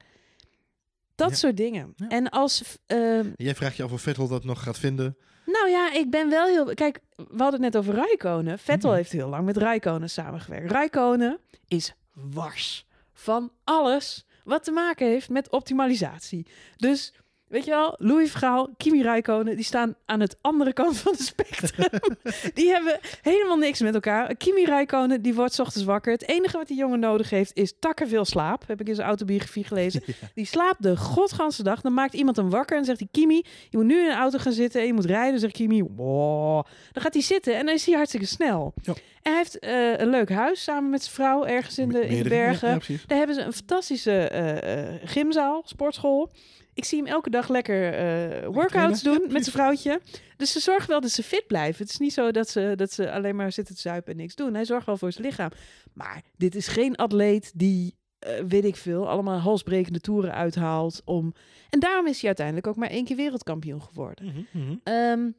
Dat 1.15 1.29
ja. 1.29 1.36
soort 1.36 1.58
dingen. 1.58 1.93
Ja. 1.95 2.08
En 2.08 2.29
als. 2.29 2.77
Uh, 2.88 3.19
Jij 3.36 3.56
vraagt 3.56 3.75
je 3.75 3.84
af 3.84 3.91
of 3.91 4.01
Vettel 4.01 4.27
dat 4.27 4.43
nog 4.43 4.63
gaat 4.63 4.79
vinden. 4.79 5.17
Nou 5.45 5.69
ja, 5.69 5.93
ik 5.93 6.10
ben 6.10 6.29
wel 6.29 6.45
heel. 6.45 6.73
Kijk, 6.73 6.99
we 7.15 7.23
hadden 7.38 7.63
het 7.63 7.73
net 7.73 7.77
over 7.77 7.93
Rijkonen. 7.93 8.60
Vettel 8.60 8.89
hmm. 8.89 8.97
heeft 8.97 9.12
heel 9.12 9.29
lang 9.29 9.45
met 9.45 9.58
Rijkonen 9.58 10.10
samengewerkt. 10.10 10.71
Rijkonen 10.71 11.39
is 11.67 11.93
wars 12.13 12.86
van 13.13 13.51
alles 13.63 14.25
wat 14.43 14.63
te 14.63 14.71
maken 14.71 15.08
heeft 15.08 15.29
met 15.29 15.49
optimalisatie. 15.49 16.47
Dus 16.77 17.13
Weet 17.53 17.65
je 17.65 17.71
wel, 17.71 17.95
Louis 17.97 18.31
Vergaal, 18.31 18.69
Kimi 18.77 19.01
Räikkönen, 19.01 19.55
die 19.55 19.65
staan 19.65 19.95
aan 20.05 20.19
het 20.19 20.37
andere 20.41 20.73
kant 20.73 20.97
van 20.97 21.11
het 21.11 21.21
spectrum. 21.21 21.99
die 22.53 22.69
hebben 22.69 22.99
helemaal 23.21 23.57
niks 23.57 23.81
met 23.81 23.93
elkaar. 23.93 24.35
Kimi 24.35 24.65
Räikkönen, 24.65 25.21
die 25.21 25.33
wordt 25.33 25.53
's 25.53 25.59
ochtends 25.59 25.87
wakker. 25.87 26.11
Het 26.11 26.27
enige 26.27 26.57
wat 26.57 26.67
die 26.67 26.77
jongen 26.77 26.99
nodig 26.99 27.29
heeft 27.29 27.51
is 27.53 27.73
takken 27.79 28.07
veel 28.07 28.25
slaap. 28.25 28.63
Heb 28.67 28.81
ik 28.81 28.87
in 28.87 28.95
zijn 28.95 29.07
autobiografie 29.07 29.63
gelezen. 29.63 30.01
Ja. 30.21 30.27
Die 30.33 30.45
slaapt 30.45 30.83
de 30.83 30.97
godganse 30.97 31.63
dag. 31.63 31.81
Dan 31.81 31.93
maakt 31.93 32.13
iemand 32.13 32.35
hem 32.35 32.49
wakker 32.49 32.77
en 32.77 32.85
zegt 32.85 32.99
hij, 32.99 33.07
Kimi, 33.11 33.43
je 33.69 33.77
moet 33.77 33.85
nu 33.85 33.99
in 33.99 34.07
de 34.07 34.15
auto 34.15 34.37
gaan 34.37 34.51
zitten 34.51 34.81
en 34.81 34.87
je 34.87 34.93
moet 34.93 35.05
rijden. 35.05 35.31
Dan 35.31 35.39
zegt 35.39 35.53
Kimi, 35.53 35.83
wow. 35.83 36.65
Dan 36.91 37.03
gaat 37.03 37.13
hij 37.13 37.23
zitten 37.23 37.57
en 37.57 37.65
dan 37.65 37.75
is 37.75 37.85
hij 37.85 37.95
hartstikke 37.95 38.25
snel. 38.25 38.73
Ja. 38.81 38.93
En 39.21 39.31
hij 39.31 39.35
heeft 39.35 39.63
uh, 39.63 39.97
een 39.97 40.09
leuk 40.09 40.29
huis 40.29 40.63
samen 40.63 40.89
met 40.89 41.03
zijn 41.03 41.15
vrouw 41.15 41.45
ergens 41.45 41.77
in 41.77 41.89
de, 41.89 42.07
in 42.07 42.23
de 42.23 42.29
bergen. 42.29 42.69
Ja, 42.69 42.97
Daar 43.07 43.17
hebben 43.17 43.35
ze 43.35 43.41
een 43.41 43.53
fantastische 43.53 44.31
uh, 44.33 44.91
uh, 44.91 44.95
gymzaal, 45.03 45.61
sportschool. 45.65 46.31
Ik 46.73 46.86
zie 46.86 46.97
hem 46.97 47.07
elke 47.07 47.29
dag 47.29 47.49
lekker 47.49 47.93
uh, 47.93 48.47
workouts 48.47 49.01
doen 49.01 49.21
ja, 49.21 49.31
met 49.31 49.43
zijn 49.43 49.55
vrouwtje. 49.55 50.01
Dus 50.38 50.51
ze 50.51 50.59
zorgen 50.59 50.89
wel 50.89 51.01
dat 51.01 51.12
ze 51.12 51.23
fit 51.23 51.47
blijven. 51.47 51.81
Het 51.81 51.91
is 51.91 51.99
niet 51.99 52.13
zo 52.13 52.31
dat 52.31 52.49
ze, 52.49 52.73
dat 52.75 52.91
ze 52.91 53.12
alleen 53.12 53.36
maar 53.36 53.51
zitten 53.51 53.75
te 53.75 53.81
zuipen 53.81 54.12
en 54.12 54.17
niks 54.17 54.36
doen. 54.36 54.53
Hij 54.53 54.65
zorgt 54.65 54.86
wel 54.86 54.97
voor 54.97 55.12
zijn 55.12 55.25
lichaam. 55.25 55.49
Maar 55.93 56.21
dit 56.38 56.55
is 56.55 56.67
geen 56.67 56.95
atleet 56.95 57.51
die, 57.55 57.97
uh, 58.27 58.39
weet 58.47 58.65
ik 58.65 58.75
veel, 58.75 59.09
allemaal 59.09 59.39
halsbrekende 59.39 59.99
toeren 59.99 60.33
uithaalt. 60.33 61.01
Om... 61.05 61.33
En 61.69 61.79
daarom 61.79 62.07
is 62.07 62.17
hij 62.17 62.27
uiteindelijk 62.27 62.67
ook 62.67 62.75
maar 62.75 62.89
één 62.89 63.05
keer 63.05 63.15
wereldkampioen 63.15 63.81
geworden. 63.81 64.25
Mm 64.25 64.47
-hmm. 64.51 64.93
um, 64.93 65.36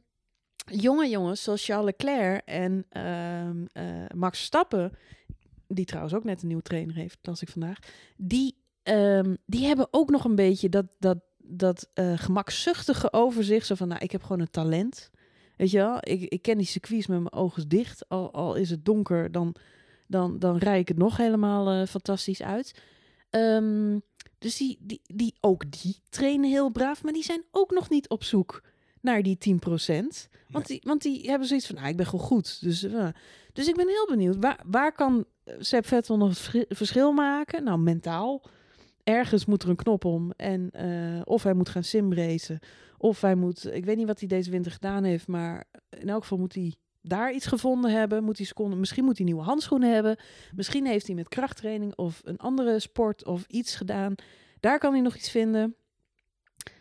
jonge 0.65 1.09
jongens 1.09 1.43
zoals 1.43 1.65
Charles 1.65 1.85
Leclerc 1.85 2.41
en 2.45 2.85
um, 3.47 3.67
uh, 3.73 3.83
Max 4.15 4.43
Stappen, 4.43 4.91
die 5.67 5.85
trouwens 5.85 6.13
ook 6.13 6.23
net 6.23 6.41
een 6.41 6.47
nieuwe 6.47 6.63
trainer 6.63 6.95
heeft, 6.95 7.17
las 7.21 7.41
ik 7.41 7.49
vandaag, 7.49 7.77
die 8.17 8.63
Um, 8.89 9.37
die 9.45 9.65
hebben 9.65 9.87
ook 9.91 10.09
nog 10.09 10.25
een 10.25 10.35
beetje 10.35 10.69
dat, 10.69 10.85
dat, 10.99 11.17
dat 11.37 11.89
uh, 11.95 12.17
gemakzuchtige 12.17 13.13
overzicht. 13.13 13.67
Zo 13.67 13.75
van, 13.75 13.87
nou, 13.87 14.01
ik 14.03 14.11
heb 14.11 14.21
gewoon 14.21 14.39
een 14.39 14.49
talent. 14.49 15.09
Weet 15.57 15.71
je 15.71 15.77
wel, 15.77 15.97
ik, 15.99 16.21
ik 16.21 16.41
ken 16.41 16.57
die 16.57 16.67
circuits 16.67 17.07
met 17.07 17.19
mijn 17.19 17.33
ogen 17.33 17.67
dicht. 17.67 18.09
Al, 18.09 18.33
al 18.33 18.55
is 18.55 18.69
het 18.69 18.85
donker, 18.85 19.31
dan, 19.31 19.55
dan, 20.07 20.39
dan 20.39 20.57
rij 20.57 20.79
ik 20.79 20.87
het 20.87 20.97
nog 20.97 21.17
helemaal 21.17 21.73
uh, 21.73 21.85
fantastisch 21.87 22.41
uit. 22.41 22.81
Um, 23.29 24.01
dus 24.37 24.57
die, 24.57 24.77
die, 24.81 25.01
die, 25.03 25.35
ook 25.39 25.71
die 25.81 26.01
trainen 26.09 26.49
heel 26.49 26.69
braaf, 26.69 27.03
maar 27.03 27.13
die 27.13 27.23
zijn 27.23 27.43
ook 27.51 27.71
nog 27.71 27.89
niet 27.89 28.09
op 28.09 28.23
zoek 28.23 28.61
naar 29.01 29.23
die 29.23 29.37
10%. 29.37 29.57
Want, 30.49 30.67
die, 30.67 30.81
want 30.83 31.01
die 31.01 31.29
hebben 31.29 31.47
zoiets 31.47 31.67
van, 31.67 31.75
nou, 31.75 31.87
ik 31.87 31.97
ben 31.97 32.05
gewoon 32.05 32.25
goed. 32.25 32.61
Dus, 32.61 32.83
uh, 32.83 33.07
dus 33.53 33.67
ik 33.67 33.75
ben 33.75 33.87
heel 33.87 34.07
benieuwd, 34.07 34.35
waar, 34.39 34.59
waar 34.65 34.91
kan 34.91 35.25
Sepp 35.59 35.85
Vettel 35.85 36.17
nog 36.17 36.29
het 36.29 36.65
verschil 36.69 37.11
maken? 37.11 37.63
Nou, 37.63 37.79
mentaal. 37.79 38.43
Ergens 39.05 39.45
moet 39.45 39.63
er 39.63 39.69
een 39.69 39.75
knop 39.75 40.05
om. 40.05 40.31
En 40.31 40.71
eh, 40.71 41.21
of 41.23 41.43
hij 41.43 41.53
moet 41.53 41.69
gaan 41.69 41.83
simracen. 41.83 42.59
Of 42.97 43.21
hij 43.21 43.35
moet, 43.35 43.73
ik 43.73 43.85
weet 43.85 43.97
niet 43.97 44.07
wat 44.07 44.19
hij 44.19 44.27
deze 44.27 44.51
winter 44.51 44.71
gedaan 44.71 45.03
heeft, 45.03 45.27
maar 45.27 45.65
in 45.89 46.09
elk 46.09 46.21
geval 46.21 46.37
moet 46.37 46.55
hij 46.55 46.75
daar 47.01 47.33
iets 47.33 47.45
gevonden 47.45 47.91
hebben. 47.91 48.23
Moet 48.23 48.37
hij 48.37 48.45
seconden, 48.45 48.79
misschien 48.79 49.03
moet 49.05 49.17
hij 49.17 49.25
nieuwe 49.25 49.41
handschoenen 49.41 49.93
hebben. 49.93 50.17
Misschien 50.55 50.85
heeft 50.85 51.05
hij 51.05 51.15
met 51.15 51.27
krachttraining 51.27 51.95
of 51.95 52.21
een 52.23 52.37
andere 52.37 52.79
sport 52.79 53.25
of 53.25 53.45
iets 53.47 53.75
gedaan. 53.75 54.15
Daar 54.59 54.79
kan 54.79 54.91
hij 54.93 55.01
nog 55.01 55.15
iets 55.15 55.29
vinden. 55.29 55.75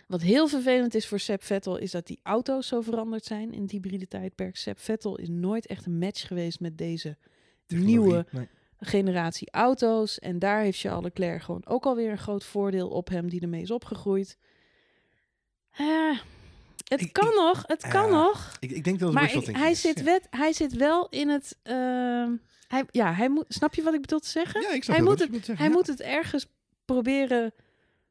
Wat 0.07 0.23
heel 0.23 0.49
vervelend 0.49 0.95
is 0.95 1.07
voor 1.07 1.19
Seb 1.21 1.43
Vettel 1.43 1.77
is 1.77 1.91
dat 1.91 2.07
die 2.07 2.21
auto's 2.23 2.67
zo 2.67 2.81
veranderd 2.81 3.25
zijn 3.25 3.53
in 3.53 3.63
het 3.63 3.71
hybride 3.71 4.09
tijdperk. 4.09 4.57
Seb 4.57 4.79
Vettel 4.79 5.19
is 5.19 5.29
nooit 5.29 5.67
echt 5.67 5.87
een 5.87 5.99
match 5.99 6.27
geweest 6.27 6.61
met 6.61 6.79
deze 6.79 7.17
Technologie. 7.67 7.99
nieuwe 7.99 8.27
Nee. 8.31 8.49
Generatie 8.85 9.51
auto's. 9.51 10.19
En 10.19 10.39
daar 10.39 10.61
heeft 10.61 10.79
Charles 10.79 11.03
Leclerc 11.05 11.43
gewoon 11.43 11.67
ook 11.67 11.85
alweer 11.85 12.11
een 12.11 12.19
groot 12.19 12.45
voordeel 12.45 12.89
op 12.89 13.09
hem 13.09 13.29
die 13.29 13.41
ermee 13.41 13.63
is 13.63 13.71
opgegroeid. 13.71 14.39
Eh, 15.77 16.19
het 16.85 17.01
Ik- 17.01 17.13
kan 17.13 17.29
ik- 17.29 17.35
nog, 17.35 17.63
het 17.67 17.89
kan 17.89 18.11
nog. 18.11 18.57
Ik, 18.61 18.71
ik 18.71 18.85
denk 18.85 18.99
dat 18.99 19.09
het 19.09 19.19
Maar 19.19 19.35
ik- 19.35 19.57
hij, 19.57 19.71
is. 19.71 19.81
zit 19.81 19.99
Ja. 19.99 20.05
wet, 20.05 20.27
hij 20.31 20.53
zit 20.53 20.73
wel 20.73 21.09
in 21.09 21.29
het... 21.29 21.59
ehm, 21.63 22.33
hij, 22.69 22.85
ja, 22.91 23.13
hij 23.13 23.29
moet, 23.29 23.45
snap 23.49 23.75
je 23.75 23.83
wat 23.83 23.95
ik 23.95 24.01
bedoel 24.01 24.19
te 24.19 24.29
zeggen? 24.29 24.61
Ja, 24.61 24.71
ik 24.73 24.85
snap 24.85 24.97
hij 24.97 25.05
moet 25.05 25.19
zeggen, 25.19 25.57
Hij 25.57 25.67
ja. 25.67 25.73
moet 25.73 25.87
het 25.87 26.01
ergens 26.01 26.47
proberen 26.85 27.53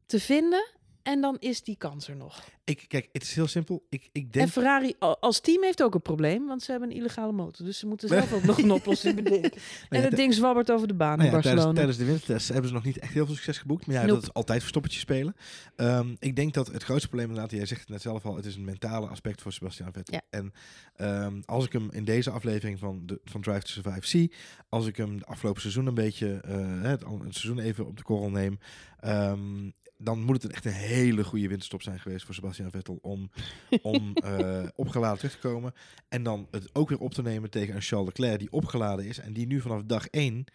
te 0.05 0.19
vinden. 0.19 0.65
En 1.03 1.21
dan 1.21 1.37
is 1.39 1.63
die 1.63 1.75
kans 1.77 2.07
er 2.07 2.15
nog. 2.15 2.43
Ik, 2.63 2.85
kijk, 2.87 3.09
het 3.11 3.21
is 3.23 3.33
heel 3.35 3.47
simpel. 3.47 3.85
Ik, 3.89 4.09
ik 4.11 4.23
En 4.23 4.31
denk... 4.31 4.49
Ferrari 4.49 4.93
a- 5.03 5.17
als 5.19 5.39
team 5.39 5.63
heeft 5.63 5.83
ook 5.83 5.93
een 5.95 6.01
probleem. 6.01 6.45
Want 6.47 6.63
ze 6.63 6.71
hebben 6.71 6.89
een 6.89 6.95
illegale 6.95 7.31
motor. 7.31 7.65
Dus 7.65 7.77
ze 7.79 7.87
moeten 7.87 8.07
zelf 8.07 8.33
ook 8.33 8.43
nog 8.43 8.57
een 8.57 8.71
oplossing 8.71 9.15
bedenken. 9.15 9.51
En 9.51 9.59
Nou 9.89 10.03
ja, 10.03 10.09
het 10.09 10.17
ding 10.17 10.33
zwabbert 10.33 10.71
over 10.71 10.87
de 10.87 10.93
baan 10.93 11.17
nou 11.17 11.19
in 11.19 11.25
ja, 11.25 11.31
Barcelona. 11.31 11.61
tijdens, 11.61 11.77
tijdens 11.77 11.97
de 11.97 12.05
wintertest 12.05 12.47
hebben 12.47 12.67
ze 12.67 12.73
nog 12.73 12.83
niet 12.83 12.99
echt 12.99 13.13
heel 13.13 13.25
veel 13.25 13.35
succes 13.35 13.57
geboekt. 13.57 13.85
Maar 13.85 13.95
ja, 13.95 14.01
Nope. 14.01 14.13
dat 14.13 14.23
is 14.23 14.33
altijd 14.33 14.59
verstoppertje 14.59 14.99
spelen. 14.99 15.35
Ehm, 15.75 16.15
ik 16.19 16.35
denk 16.35 16.53
dat 16.53 16.67
het 16.67 16.83
grootste 16.83 17.07
probleem, 17.07 17.29
inderdaad, 17.29 17.51
jij 17.51 17.65
zegt 17.65 17.81
het 17.81 17.89
net 17.89 18.01
zelf 18.01 18.25
al, 18.25 18.35
het 18.35 18.45
is 18.45 18.55
een 18.55 18.63
mentale 18.65 19.07
aspect 19.07 19.41
voor 19.41 19.51
Sebastian 19.53 19.93
Vettel. 19.93 20.13
Ja. 20.13 20.21
En 20.29 20.53
ehm, 20.95 21.41
als 21.45 21.65
ik 21.65 21.71
hem 21.73 21.91
in 21.91 22.03
deze 22.05 22.29
aflevering 22.31 22.79
van, 22.79 23.01
de, 23.05 23.19
van 23.25 23.41
Drive 23.41 23.59
to 23.61 23.67
Survive 23.67 24.07
zie, 24.07 24.33
als 24.69 24.87
ik 24.87 24.97
hem 24.97 25.17
de 25.17 25.25
afgelopen 25.25 25.61
seizoen 25.61 25.85
een 25.85 25.93
beetje, 25.93 26.39
eh, 26.45 26.81
het, 26.81 27.01
het 27.01 27.35
seizoen 27.35 27.59
even 27.59 27.85
op 27.87 27.97
de 27.97 28.03
korrel 28.03 28.29
neem, 28.29 28.59
ehm, 28.99 29.69
dan 30.03 30.21
moet 30.21 30.43
het 30.43 30.51
echt 30.51 30.65
een 30.65 30.71
hele 30.71 31.23
goede 31.23 31.47
winterstop 31.47 31.81
zijn 31.81 31.99
geweest 31.99 32.25
voor 32.25 32.33
Sebastian 32.35 32.71
Vettel 32.71 32.99
om, 33.01 33.29
om 33.81 34.13
eh, 34.15 34.63
opgeladen 34.75 35.17
terug 35.17 35.33
te 35.39 35.47
komen. 35.47 35.73
En 36.09 36.23
dan 36.23 36.47
het 36.51 36.69
ook 36.73 36.89
weer 36.89 36.99
op 36.99 37.13
te 37.13 37.21
nemen 37.21 37.49
tegen 37.49 37.75
een 37.75 37.81
Charles 37.81 38.07
Leclerc 38.07 38.39
die 38.39 38.51
opgeladen 38.51 39.05
is 39.05 39.19
en 39.19 39.33
die 39.33 39.47
nu 39.47 39.61
vanaf 39.61 39.81
dag 39.83 40.07
1 40.07 40.45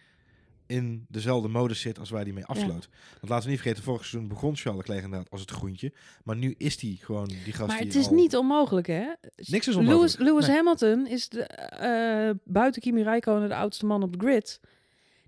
in 0.67 1.05
dezelfde 1.07 1.47
modus 1.47 1.81
zit 1.81 1.99
als 1.99 2.09
waar 2.09 2.23
hij 2.23 2.31
mee 2.33 2.45
afsloot. 2.45 2.89
Want 3.11 3.29
laten 3.29 3.45
we 3.45 3.51
niet 3.51 3.59
vergeten, 3.59 3.83
vorig 3.83 4.05
seizoen 4.05 4.29
begon 4.29 4.55
Charles 4.55 4.79
Leclerc 4.81 5.03
inderdaad 5.03 5.29
als 5.31 5.41
het 5.41 5.51
groentje. 5.51 5.93
Maar 6.23 6.35
nu 6.35 6.55
is 6.57 6.81
hij 6.81 6.97
gewoon 7.01 7.27
die 7.27 7.53
gast 7.53 7.67
Maar 7.67 7.77
die 7.77 7.87
het 7.87 7.95
is 7.95 8.07
al- 8.07 8.13
niet 8.13 8.35
onmogelijk, 8.35 8.87
hè? 8.87 9.05
Niks 9.35 9.67
is 9.67 9.75
Lewis, 9.75 9.77
onmogelijk. 9.77 10.19
Lewis 10.19 10.47
Nee. 10.47 10.55
Hamilton 10.55 11.07
is 11.07 11.29
de, 11.29 11.43
eh, 11.43 12.29
buiten 12.43 12.81
Kimi 12.81 13.03
Räikkönen 13.03 13.49
de 13.49 13.55
oudste 13.55 13.85
man 13.85 14.03
op 14.03 14.11
de 14.19 14.25
grid. 14.25 14.59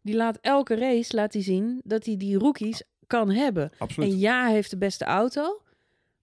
Die 0.02 0.16
laat 0.16 0.38
elke 0.42 0.76
race 0.76 1.16
laat 1.16 1.34
hij 1.34 1.42
zien 1.42 1.82
dat 1.84 2.06
hij 2.06 2.18
die 2.18 2.38
rookies 2.38 2.84
kan 3.20 3.30
hebben. 3.32 3.72
Absoluut. 3.78 4.12
En 4.12 4.20
ja, 4.20 4.44
hij 4.44 4.54
heeft 4.54 4.70
de 4.70 4.78
beste 4.78 5.06
auto. 5.06 5.62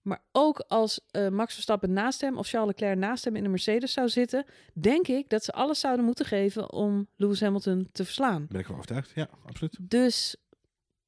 Maar 0.01 0.21
ook 0.31 0.59
als 0.67 0.99
eh, 1.11 1.27
Max 1.27 1.53
Verstappen 1.53 1.93
naast 1.93 2.21
hem 2.21 2.37
of 2.37 2.47
Charles 2.47 2.67
Leclerc 2.69 2.97
naast 2.97 3.23
hem 3.25 3.35
in 3.35 3.43
een 3.43 3.49
Mercedes 3.49 3.93
zou 3.93 4.09
zitten, 4.09 4.45
denk 4.73 5.07
ik 5.07 5.29
dat 5.29 5.43
ze 5.43 5.51
alles 5.51 5.79
zouden 5.79 6.05
moeten 6.05 6.25
geven 6.25 6.71
om 6.73 7.07
Lewis 7.15 7.41
Hamilton 7.41 7.89
te 7.91 8.03
verslaan. 8.05 8.45
Ben 8.49 8.59
ik 8.59 8.67
wel 8.67 8.75
overtuigd. 8.75 9.11
Ja, 9.15 9.29
absoluut. 9.45 9.77
Dus 9.81 10.35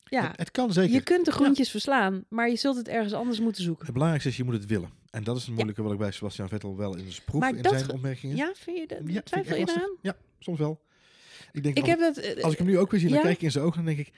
ja, 0.04 0.28
Het, 0.28 0.38
het 0.40 0.52
kan 0.52 0.74
zeker. 0.74 0.94
je 0.94 1.02
kunt 1.02 1.26
de 1.26 1.32
groentjes 1.32 1.70
verslaan, 1.72 2.26
maar 2.30 2.50
je 2.50 2.56
zult 2.56 2.76
het 2.78 2.88
ergens 2.88 3.14
anders 3.14 3.40
moeten 3.40 3.64
zoeken. 3.64 3.84
Het 3.84 3.94
belangrijkste 3.94 4.30
is, 4.32 4.38
je 4.38 4.44
moet 4.44 4.54
het 4.54 4.66
willen. 4.66 4.90
En 5.10 5.24
dat 5.24 5.38
is 5.38 5.46
het 5.46 5.54
moeilijke 5.56 5.82
wat 5.82 5.92
ik 5.92 5.98
bij 5.98 6.12
Sebastian 6.12 6.50
Vettel 6.50 6.78
wel 6.78 6.98
in 6.98 7.12
zijn 7.12 7.26
proef 7.26 7.42
Maar 7.42 7.56
in 7.56 7.64
zijn 7.64 7.84
ge- 7.86 7.94
opmerkingen. 7.94 8.36
Ja, 8.36 8.52
vind 8.56 8.78
je 8.78 8.88
dat? 8.88 9.00
Ja, 9.06 9.22
twijfel 9.22 9.56
je 9.56 9.70
eraan? 9.70 9.96
Ja, 10.02 10.16
soms 10.40 10.60
wel. 10.60 10.82
Ik 11.52 11.64
denk, 11.64 11.76
Ik 11.78 11.82
als, 11.82 11.92
heb 11.92 12.00
dat. 12.00 12.18
eh, 12.18 12.44
als 12.44 12.52
ik 12.54 12.58
hem 12.60 12.68
nu 12.68 12.78
ook 12.80 12.92
weer 12.92 13.00
zie, 13.00 13.10
dan 13.10 13.22
kijk 13.22 13.36
ik 13.36 13.42
in 13.42 13.52
zijn 13.52 13.64
ogen 13.64 13.80
en 13.80 13.86
dan 13.86 13.96
denk 13.96 14.08
ik... 14.08 14.14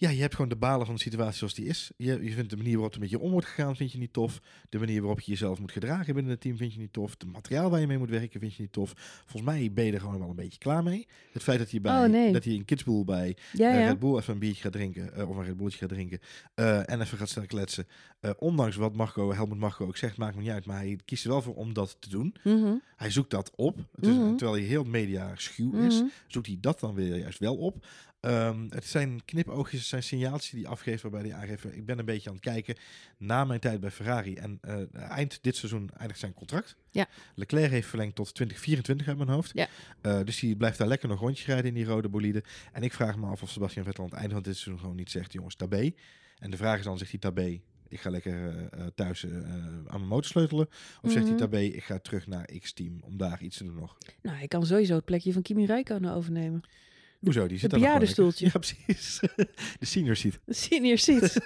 Ja, 0.00 0.10
je 0.10 0.20
hebt 0.20 0.34
gewoon 0.34 0.48
de 0.50 0.56
balen 0.56 0.86
van 0.86 0.94
de 0.94 1.00
situatie 1.00 1.38
zoals 1.38 1.54
die 1.54 1.66
is. 1.66 1.90
Je, 1.96 2.24
je 2.24 2.32
vindt 2.32 2.50
de 2.50 2.56
manier 2.56 2.72
waarop 2.72 2.94
er 2.94 3.00
met 3.00 3.10
je 3.10 3.18
om 3.18 3.30
wordt 3.30 3.46
gegaan, 3.46 3.76
vind 3.76 3.92
je 3.92 3.98
niet 3.98 4.12
tof. 4.12 4.40
De 4.68 4.78
manier 4.78 5.00
waarop 5.00 5.20
je 5.20 5.30
jezelf 5.30 5.58
moet 5.60 5.72
gedragen 5.72 6.14
binnen 6.14 6.32
het 6.32 6.40
team, 6.40 6.56
vind 6.56 6.72
je 6.74 6.80
niet 6.80 6.92
tof. 6.92 7.10
Het 7.10 7.24
materiaal 7.32 7.70
waar 7.70 7.80
je 7.80 7.86
mee 7.86 7.98
moet 7.98 8.10
werken, 8.10 8.40
vind 8.40 8.54
je 8.54 8.62
niet 8.62 8.72
tof. 8.72 8.92
Volgens 9.26 9.42
mij 9.42 9.72
ben 9.72 9.84
je 9.84 9.92
er 9.92 10.00
gewoon 10.00 10.18
wel 10.18 10.28
een 10.28 10.36
beetje 10.36 10.58
klaar 10.58 10.82
mee. 10.82 11.06
Het 11.32 11.42
feit 11.42 11.58
dat 11.58 11.70
hij, 11.70 11.80
bij, 11.80 12.02
Oh, 12.04 12.10
nee. 12.10 12.32
dat 12.32 12.44
hij 12.44 12.52
in 12.54 12.64
Kidspool 12.64 13.04
bij 13.04 13.36
ja, 13.52 13.72
eh, 13.72 13.80
ja. 13.80 13.86
Red 13.86 13.98
Bull 13.98 14.16
even 14.16 14.32
een 14.32 14.38
biertje 14.38 14.62
gaat 14.62 14.72
drinken, 14.72 15.14
eh, 15.14 15.28
of 15.28 15.36
een 15.36 15.44
Red 15.44 15.56
Bulletje 15.56 15.78
gaat 15.78 15.88
drinken, 15.88 16.18
eh, 16.54 16.90
en 16.90 17.00
even 17.00 17.18
gaat 17.18 17.28
staan 17.28 17.46
kletsen. 17.46 17.86
Ondanks 18.38 18.76
wat 18.76 18.96
Marco, 18.96 19.32
Helmut 19.32 19.58
Marco 19.58 19.86
ook 19.86 19.96
zegt, 19.96 20.16
maakt 20.16 20.34
me 20.34 20.40
niet 20.42 20.50
uit, 20.50 20.66
maar 20.66 20.76
hij 20.76 20.98
kiest 21.04 21.24
er 21.24 21.30
wel 21.30 21.42
voor 21.42 21.54
om 21.54 21.72
dat 21.72 21.96
te 22.00 22.08
doen. 22.08 22.34
Mhm, 22.44 22.74
Hij 22.96 23.10
zoekt 23.10 23.30
dat 23.30 23.52
op, 23.56 23.76
Mhm. 23.94 24.36
terwijl 24.36 24.52
hij 24.52 24.62
heel 24.68 24.84
media 24.84 25.32
schuw 25.36 25.72
is, 25.72 25.94
mhm. 26.00 26.08
zoekt 26.26 26.46
hij 26.46 26.56
dat 26.60 26.80
dan 26.80 26.94
weer 26.94 27.16
juist 27.18 27.38
wel 27.38 27.56
op. 27.56 27.86
Ehm, 28.20 28.66
het 28.68 28.84
zijn 28.86 29.24
knipoogjes, 29.24 29.78
het 29.80 29.88
zijn 29.88 30.02
signaaltjes 30.02 30.50
die 30.50 30.60
hij 30.62 30.70
afgeeft 30.70 31.02
waarbij 31.02 31.20
hij 31.20 31.32
aangeeft, 31.34 31.64
ik 31.64 31.86
ben 31.86 31.98
een 31.98 32.04
beetje 32.04 32.28
aan 32.28 32.34
het 32.34 32.44
kijken 32.44 32.76
na 33.18 33.44
mijn 33.44 33.60
tijd 33.60 33.80
bij 33.80 33.90
Ferrari. 33.90 34.34
En 34.34 34.58
eh, 34.60 34.94
eind 34.94 35.38
dit 35.42 35.56
seizoen 35.56 35.90
eindigt 35.96 36.20
zijn 36.20 36.34
contract. 36.34 36.76
Ja. 36.90 37.08
Leclerc 37.34 37.70
heeft 37.70 37.88
verlengd 37.88 38.14
tot 38.14 38.34
2024 38.34 39.08
uit 39.08 39.16
mijn 39.16 39.28
hoofd. 39.28 39.50
Ja. 39.54 39.68
Eh, 40.00 40.20
dus 40.24 40.40
hij 40.40 40.54
blijft 40.54 40.78
daar 40.78 40.88
lekker 40.88 41.08
nog 41.08 41.20
rondjes 41.20 41.46
rijden 41.46 41.66
in 41.66 41.74
die 41.74 41.84
rode 41.84 42.08
bolide. 42.08 42.44
En 42.72 42.82
ik 42.82 42.92
vraag 42.92 43.16
me 43.16 43.26
af 43.26 43.42
of 43.42 43.50
Sebastian 43.50 43.84
Vettel 43.84 44.04
aan 44.04 44.10
het 44.10 44.18
einde 44.18 44.34
van 44.34 44.42
dit 44.42 44.56
seizoen 44.56 44.80
gewoon 44.80 44.96
niet 44.96 45.10
zegt, 45.10 45.32
jongens, 45.32 45.54
tabé. 45.54 45.90
En 46.38 46.50
de 46.50 46.56
vraag 46.56 46.78
is 46.78 46.84
dan, 46.84 46.98
zegt 46.98 47.10
hij 47.10 47.20
tabé, 47.20 47.60
ik 47.88 48.00
ga 48.00 48.10
lekker 48.10 48.68
eh, 48.68 48.86
thuis 48.94 49.24
aan 49.26 49.84
mijn 49.86 50.06
motor 50.06 50.24
sleutelen. 50.30 50.68
Of 51.02 51.10
zegt 51.10 51.24
hij 51.24 51.34
Mhm. 51.34 51.36
tabé, 51.42 51.60
ik 51.60 51.84
ga 51.84 51.98
terug 51.98 52.26
naar 52.26 52.48
X-team 52.60 52.98
om 53.02 53.16
daar 53.16 53.42
iets 53.42 53.56
te 53.56 53.64
doen 53.64 53.74
nog. 53.74 53.96
Nou, 54.22 54.36
hij 54.36 54.48
kan 54.48 54.66
sowieso 54.66 54.94
het 54.94 55.04
plekje 55.04 55.32
van 55.32 55.42
Kimi 55.42 55.66
Räikkönen 55.66 56.14
overnemen. 56.14 56.60
Hoezo? 57.20 57.46
Die 57.46 57.58
zit 57.58 57.70
Het 57.70 57.80
bejaardenstoeltje. 57.80 58.44
Ja, 58.52 58.58
precies. 58.58 59.20
De 59.80 59.86
senior 59.86 60.16
seat. 60.16 60.38
De 60.44 60.54
senior 60.54 60.98
seat. 60.98 61.36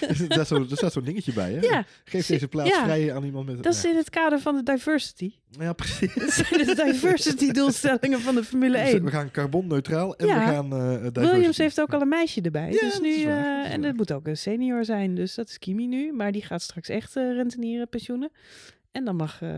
Er 0.00 0.14
staat 0.16 0.46
zo- 0.46 0.66
er 0.70 0.76
staat 0.76 0.92
zo'n 0.92 1.04
dingetje 1.04 1.32
bij, 1.32 1.52
hè? 1.52 1.60
ja, 1.60 1.84
Geef 2.04 2.26
deze 2.26 2.48
plaats 2.48 2.68
ja. 2.70 2.84
vrij 2.84 3.14
aan 3.14 3.24
iemand 3.24 3.46
met... 3.46 3.62
dat 3.62 3.74
is 3.74 3.84
in 3.84 3.96
het 3.96 4.10
kader 4.10 4.40
van 4.40 4.56
de 4.56 4.62
diversity. 4.62 5.32
Ja, 5.50 5.72
precies. 5.72 6.14
Dat 6.14 6.30
zijn 6.30 6.66
de 6.66 6.74
diversity 6.84 7.50
doelstellingen 7.50 8.20
van 8.20 8.34
de 8.34 8.44
Formule 8.44 8.78
Dus 8.78 8.92
1. 8.92 9.04
we 9.04 9.10
gaan 9.10 9.30
carbonneutraal 9.30 10.16
en 10.16 10.26
Ja. 10.26 10.34
we 10.38 10.44
gaan 10.52 10.72
eh 10.72 10.88
diversity. 10.90 11.20
Williams 11.32 11.58
heeft 11.58 11.80
ook 11.80 11.92
al 11.94 12.00
een 12.00 12.08
meisje 12.08 12.40
erbij. 12.40 12.70
Ja, 12.72 12.80
dus 12.80 13.00
nu, 13.00 13.24
waar, 13.24 13.56
eh, 13.56 13.62
dat 13.62 13.72
en 13.72 13.82
dat 13.82 13.96
moet 13.96 14.12
ook 14.12 14.26
een 14.26 14.36
senior 14.36 14.84
zijn. 14.84 15.14
Dus 15.14 15.34
dat 15.34 15.48
is 15.48 15.58
Kimi 15.58 15.86
nu. 15.86 16.12
Maar 16.12 16.32
die 16.32 16.42
gaat 16.42 16.62
straks 16.62 16.88
echt 16.88 17.16
eh 17.16 17.32
rentenieren, 17.32 17.88
pensioenen. 17.88 18.30
En 18.92 19.04
dan 19.04 19.16
mag 19.16 19.40
uh, 19.42 19.48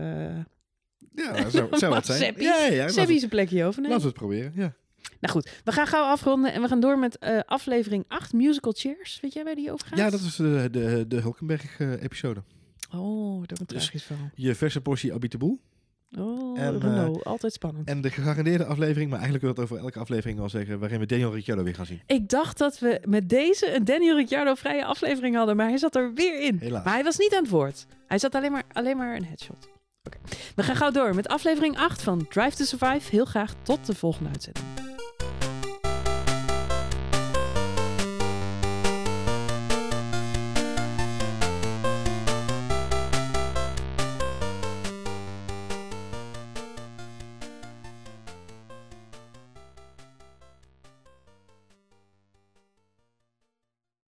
Ja, 1.15 1.49
zou, 1.49 1.77
zou 1.77 1.95
het 1.95 2.05
zijn. 2.05 2.19
Seppi- 2.19 2.43
ja, 2.43 2.65
ja, 2.65 2.87
Sebby 2.87 3.13
we- 3.13 3.17
zijn 3.19 3.29
plekje 3.29 3.63
overnemen. 3.65 3.97
laten 3.97 4.13
we 4.13 4.19
het 4.19 4.27
proberen, 4.29 4.51
ja. 4.55 4.73
Nou 5.19 5.33
goed, 5.33 5.49
we 5.63 5.71
gaan 5.71 5.87
gauw 5.87 6.03
afronden. 6.03 6.53
En 6.53 6.61
we 6.61 6.67
gaan 6.67 6.79
door 6.79 6.99
met 6.99 7.17
eh, 7.17 7.39
aflevering 7.45 8.05
8, 8.07 8.33
Musical 8.33 8.73
Chairs. 8.75 9.19
Weet 9.21 9.33
jij 9.33 9.43
waar 9.43 9.55
die 9.55 9.71
over 9.71 9.87
gaat? 9.87 9.97
Ja, 9.97 10.09
dat 10.09 10.19
is 10.19 10.35
de, 10.35 10.67
de, 10.71 11.05
de 11.07 11.15
Hulkenberg-episode. 11.21 12.43
Oh, 12.95 13.39
dat 13.45 13.51
is 13.75 13.85
een 13.85 13.89
Dus- 13.93 14.03
verhaal. 14.03 14.29
Je 14.35 14.55
verse 14.55 14.81
portie 14.81 15.13
Abitaboel. 15.13 15.59
Oh, 16.17 16.59
en, 16.59 16.79
Renault. 16.79 17.23
Altijd 17.23 17.53
spannend. 17.53 17.87
En 17.87 18.01
de 18.01 18.09
gegarandeerde 18.09 18.65
aflevering, 18.65 19.09
maar 19.09 19.19
eigenlijk 19.19 19.41
wil 19.43 19.53
het 19.53 19.63
over 19.63 19.77
elke 19.85 19.99
aflevering 19.99 20.39
wel 20.39 20.49
zeggen, 20.49 20.79
waarin 20.79 20.99
we 20.99 21.05
Daniel 21.05 21.33
Ricciardo 21.33 21.63
weer 21.63 21.75
gaan 21.75 21.85
zien. 21.85 22.01
Ik 22.05 22.29
dacht 22.29 22.57
dat 22.57 22.79
we 22.79 23.01
met 23.07 23.29
deze 23.29 23.75
een 23.75 23.83
Daniel 23.85 24.15
Ricciardo 24.15 24.53
vrije 24.53 24.85
aflevering 24.85 25.35
hadden, 25.35 25.55
maar 25.55 25.67
hij 25.67 25.77
zat 25.77 25.95
er 25.95 26.13
weer 26.13 26.41
in. 26.41 26.57
Helaas. 26.59 26.83
Maar 26.83 26.93
hij 26.93 27.03
was 27.03 27.17
niet 27.17 27.33
aan 27.35 27.41
het 27.41 27.51
woord. 27.51 27.85
Hij 28.07 28.17
zat 28.19 28.35
alleen 28.35 28.51
maar, 28.51 28.63
alleen 28.71 28.97
maar 28.97 29.15
een 29.15 29.25
headshot. 29.25 29.69
Oké. 30.03 30.17
We 30.55 30.63
gaan 30.63 30.75
gauw 30.75 30.91
door 30.91 31.15
met 31.15 31.27
aflevering 31.27 31.77
8 31.77 32.01
van 32.01 32.27
Drive 32.27 32.55
to 32.55 32.65
Survive. 32.65 33.11
Heel 33.11 33.25
graag 33.25 33.53
tot 33.63 33.85
de 33.85 33.95
volgende 33.95 34.29
uitzending. 34.29 34.88